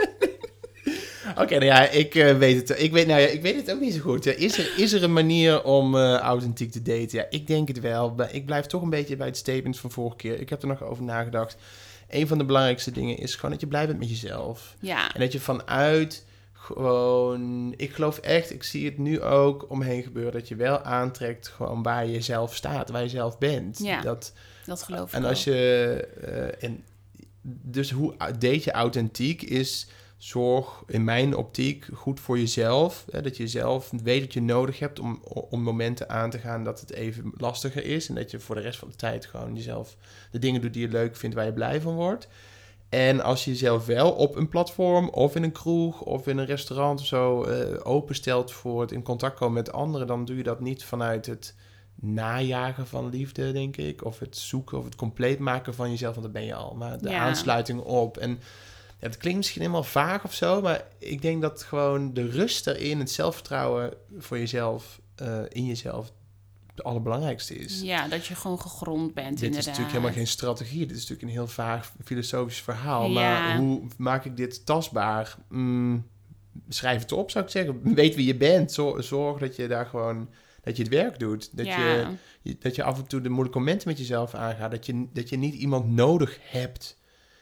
[1.38, 2.82] Oké, nou ja, ik eh, weet het.
[2.82, 4.26] Ik weet, nou ja, ik weet het ook niet zo goed.
[4.26, 7.18] Is er, is er een manier om eh, authentiek te daten?
[7.18, 8.14] Ja, ik denk het wel.
[8.18, 10.40] Maar Ik blijf toch een beetje bij het statement van vorige keer.
[10.40, 11.58] Ik heb er nog over nagedacht.
[12.12, 14.76] Een van de belangrijkste dingen is gewoon dat je blij bent met jezelf.
[14.80, 17.74] Ja, En dat je vanuit gewoon...
[17.78, 20.32] Ik geloof echt, ik zie het nu ook omheen gebeuren...
[20.32, 23.80] dat je wel aantrekt gewoon waar je zelf staat, waar je zelf bent.
[23.84, 24.02] Ja.
[24.02, 24.34] Dat,
[24.66, 25.54] dat geloof ik en als ook.
[25.54, 26.08] je...
[26.22, 26.84] eh, en
[27.44, 29.88] dus hoe date je authentiek is
[30.24, 33.06] zorg in mijn optiek goed voor jezelf.
[33.12, 36.64] Hè, dat je zelf weet wat je nodig hebt om, om momenten aan te gaan
[36.64, 38.10] dat het even lastiger is.
[38.10, 39.98] En dat je voor de rest van de tijd gewoon jezelf
[40.32, 42.28] de dingen doet die je leuk vindt, waar je blij van wordt.
[42.90, 46.46] En als je jezelf wel op een platform of in een kroeg of in een
[46.46, 50.44] restaurant of zo uh, openstelt voor het in contact komen met anderen, dan doe je
[50.44, 51.56] dat niet vanuit het
[51.96, 54.06] najagen van liefde, denk ik.
[54.06, 56.76] Of het zoeken of het compleet maken van jezelf, want dat ben je al.
[56.76, 58.18] Maar de aansluiting op.
[58.18, 58.40] En
[59.02, 63.00] het klinkt misschien helemaal vaag of zo, maar ik denk dat gewoon de rust erin,
[63.00, 66.12] het zelfvertrouwen voor jezelf, uh, in jezelf,
[66.68, 67.82] het allerbelangrijkste is.
[67.82, 69.40] Ja, dat je gewoon gegrond bent.
[69.40, 70.80] Dit is natuurlijk helemaal geen strategie.
[70.80, 73.10] Dit is natuurlijk een heel vaag filosofisch verhaal.
[73.10, 75.36] Maar hoe maak ik dit tastbaar?
[75.50, 76.08] Mm,
[76.70, 77.94] schrijf het op, zou ik zeggen.
[77.96, 78.72] Weet wie je bent.
[78.98, 80.30] Zorg dat je daar gewoon
[80.64, 81.58] dat je het werk doet.
[81.58, 82.08] Dat, je,
[82.60, 84.72] dat je af en toe de moeilijke momenten met jezelf aangaat.
[84.72, 87.00] Dat je, dat je niet iemand nodig hebt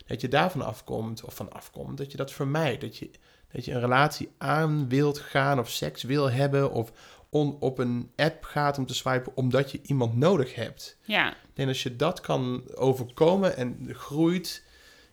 [0.10, 2.82] dat je daarvan afkomt, of van afkomt, dat je dat vermijdt.
[2.82, 3.10] Dat je,
[3.52, 6.92] dat je een relatie aan wilt gaan, of seks wil hebben, of
[7.30, 10.98] on, op een app gaat om te swipen, omdat je iemand nodig hebt.
[11.04, 11.34] Ja.
[11.54, 14.64] En als je dat kan overkomen en groeit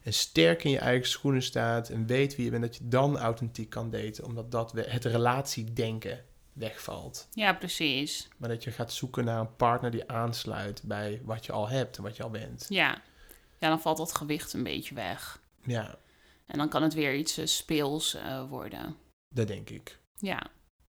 [0.02, 3.18] en sterk in je eigen schoenen staat en weet wie je bent, dat je dan
[3.18, 7.28] authentiek kan daten, omdat dat het relatiedenken wegvalt.
[7.32, 8.28] Ja, precies.
[8.36, 11.96] Maar dat je gaat zoeken naar een partner die aansluit bij wat je al hebt
[11.96, 12.66] en wat je al bent.
[12.68, 13.02] Ja
[13.58, 15.40] ja, dan valt dat gewicht een beetje weg.
[15.62, 15.98] Ja.
[16.46, 18.96] En dan kan het weer iets uh, speels uh, worden.
[19.28, 19.98] Dat denk ik.
[20.18, 20.46] Ja.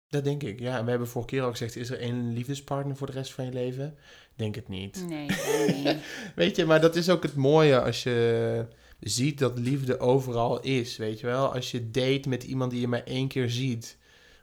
[0.09, 0.78] Dat denk ik, ja.
[0.78, 3.45] En we hebben vorige keer al gezegd, is er één liefdespartner voor de rest van
[3.45, 3.97] je leven?
[4.36, 5.05] Denk het niet.
[5.07, 5.28] Nee,
[5.84, 5.97] nee.
[6.36, 8.65] weet je, maar dat is ook het mooie als je
[8.99, 11.53] ziet dat liefde overal is, weet je wel.
[11.53, 13.97] Als je date met iemand die je maar één keer ziet...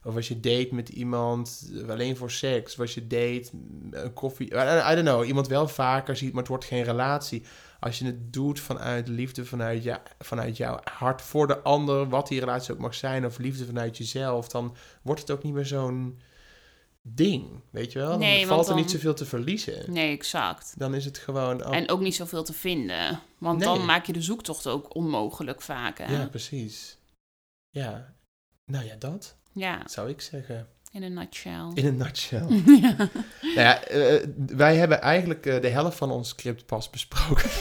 [0.06, 2.72] Of als je date met iemand alleen voor seks.
[2.72, 3.50] Of als je date
[3.90, 4.46] een koffie.
[4.46, 5.24] I don't know.
[5.24, 7.42] Iemand wel vaker ziet, maar het wordt geen relatie
[7.84, 12.28] als je het doet vanuit liefde, vanuit, ja, vanuit jouw hart voor de ander, wat
[12.28, 15.66] die relatie ook mag zijn, of liefde vanuit jezelf, dan wordt het ook niet meer
[15.66, 16.20] zo'n
[17.02, 18.10] ding, weet je wel?
[18.10, 19.92] Dan nee, valt er niet zoveel te verliezen.
[19.92, 20.74] Nee, exact.
[20.78, 21.62] Dan is het gewoon...
[21.62, 23.20] En ook niet zoveel te vinden.
[23.38, 25.98] Want dan maak je de zoektocht ook onmogelijk vaak.
[25.98, 26.16] Hè?
[26.16, 26.98] Ja, precies.
[27.70, 28.14] Ja.
[28.64, 29.82] Nou ja, dat ja.
[29.88, 30.68] zou ik zeggen.
[30.94, 31.70] In een nutshell.
[31.74, 32.46] In een nutshell.
[32.80, 32.96] ja.
[33.54, 37.50] Nou ja, uh, wij hebben eigenlijk uh, de helft van ons script pas besproken.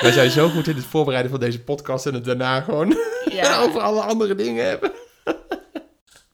[0.00, 2.96] wij zijn zo goed in het voorbereiden van deze podcast en het daarna gewoon
[3.30, 3.58] ja.
[3.62, 4.92] over alle andere dingen hebben.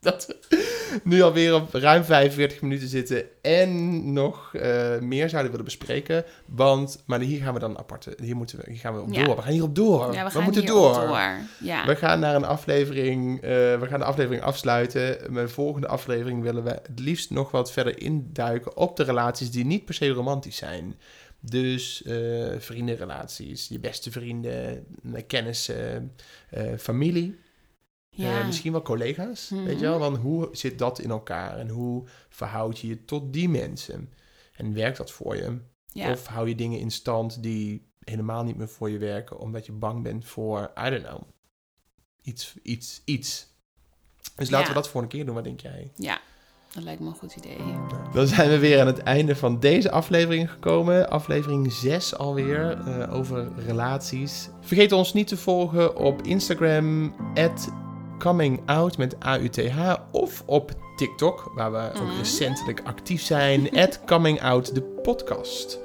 [0.01, 0.64] dat we
[1.05, 6.25] nu alweer op ruim 45 minuten zitten en nog uh, meer zouden willen bespreken.
[6.47, 9.37] Want, maar hier gaan we dan apart, hier, moeten we, hier gaan we op door.
[9.37, 10.13] We gaan hierop door.
[10.13, 10.95] Ja, we, gaan moeten door.
[10.95, 11.19] door.
[11.61, 11.87] Ja.
[11.87, 15.33] We gaan naar een aflevering, uh, we gaan de aflevering afsluiten.
[15.33, 19.65] Mijn volgende aflevering willen we het liefst nog wat verder induiken op de relaties die
[19.65, 20.95] niet per se romantisch zijn.
[21.41, 24.87] Dus uh, vriendenrelaties, je beste vrienden,
[25.27, 26.13] kennissen,
[26.79, 27.43] familie.
[28.15, 28.39] Ja.
[28.39, 29.99] Uh, misschien wel collega's, weet je wel?
[29.99, 30.03] Mhm.
[30.03, 34.13] Want hoe zit dat in elkaar en hoe verhoud je je tot die mensen?
[34.53, 35.59] En werkt dat voor je?
[35.93, 36.11] Ja.
[36.11, 39.73] Of hou je dingen in stand die helemaal niet meer voor je werken, omdat je
[39.73, 41.21] bang bent voor, I don't know,
[42.23, 43.53] iets, iets, iets.
[44.37, 45.91] Dus laten we dat voor een keer doen, wat denk jij?
[45.97, 46.21] Ja,
[46.75, 47.57] dat lijkt me een goed idee.
[48.13, 51.11] Dan zijn we weer aan het einde van deze aflevering gekomen.
[51.11, 54.49] Aflevering 6 alweer, uh, over relaties.
[54.61, 57.15] Vergeet ons niet te volgen op Instagram,
[58.25, 62.19] Coming Out met AUTH of op TikTok, waar we ook mhm.
[62.19, 65.79] recentelijk actief zijn, at Coming Out de podcast.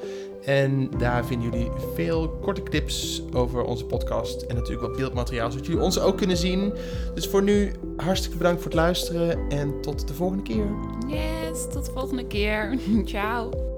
[0.46, 5.66] En daar vinden jullie veel korte clips over onze podcast en natuurlijk wat beeldmateriaal, zodat
[5.66, 6.74] jullie ons ook kunnen zien.
[7.14, 10.68] Dus voor nu hartstikke bedankt voor het luisteren en tot de volgende keer.
[11.08, 12.78] Yes, tot de volgende keer.
[13.06, 13.69] Ciao.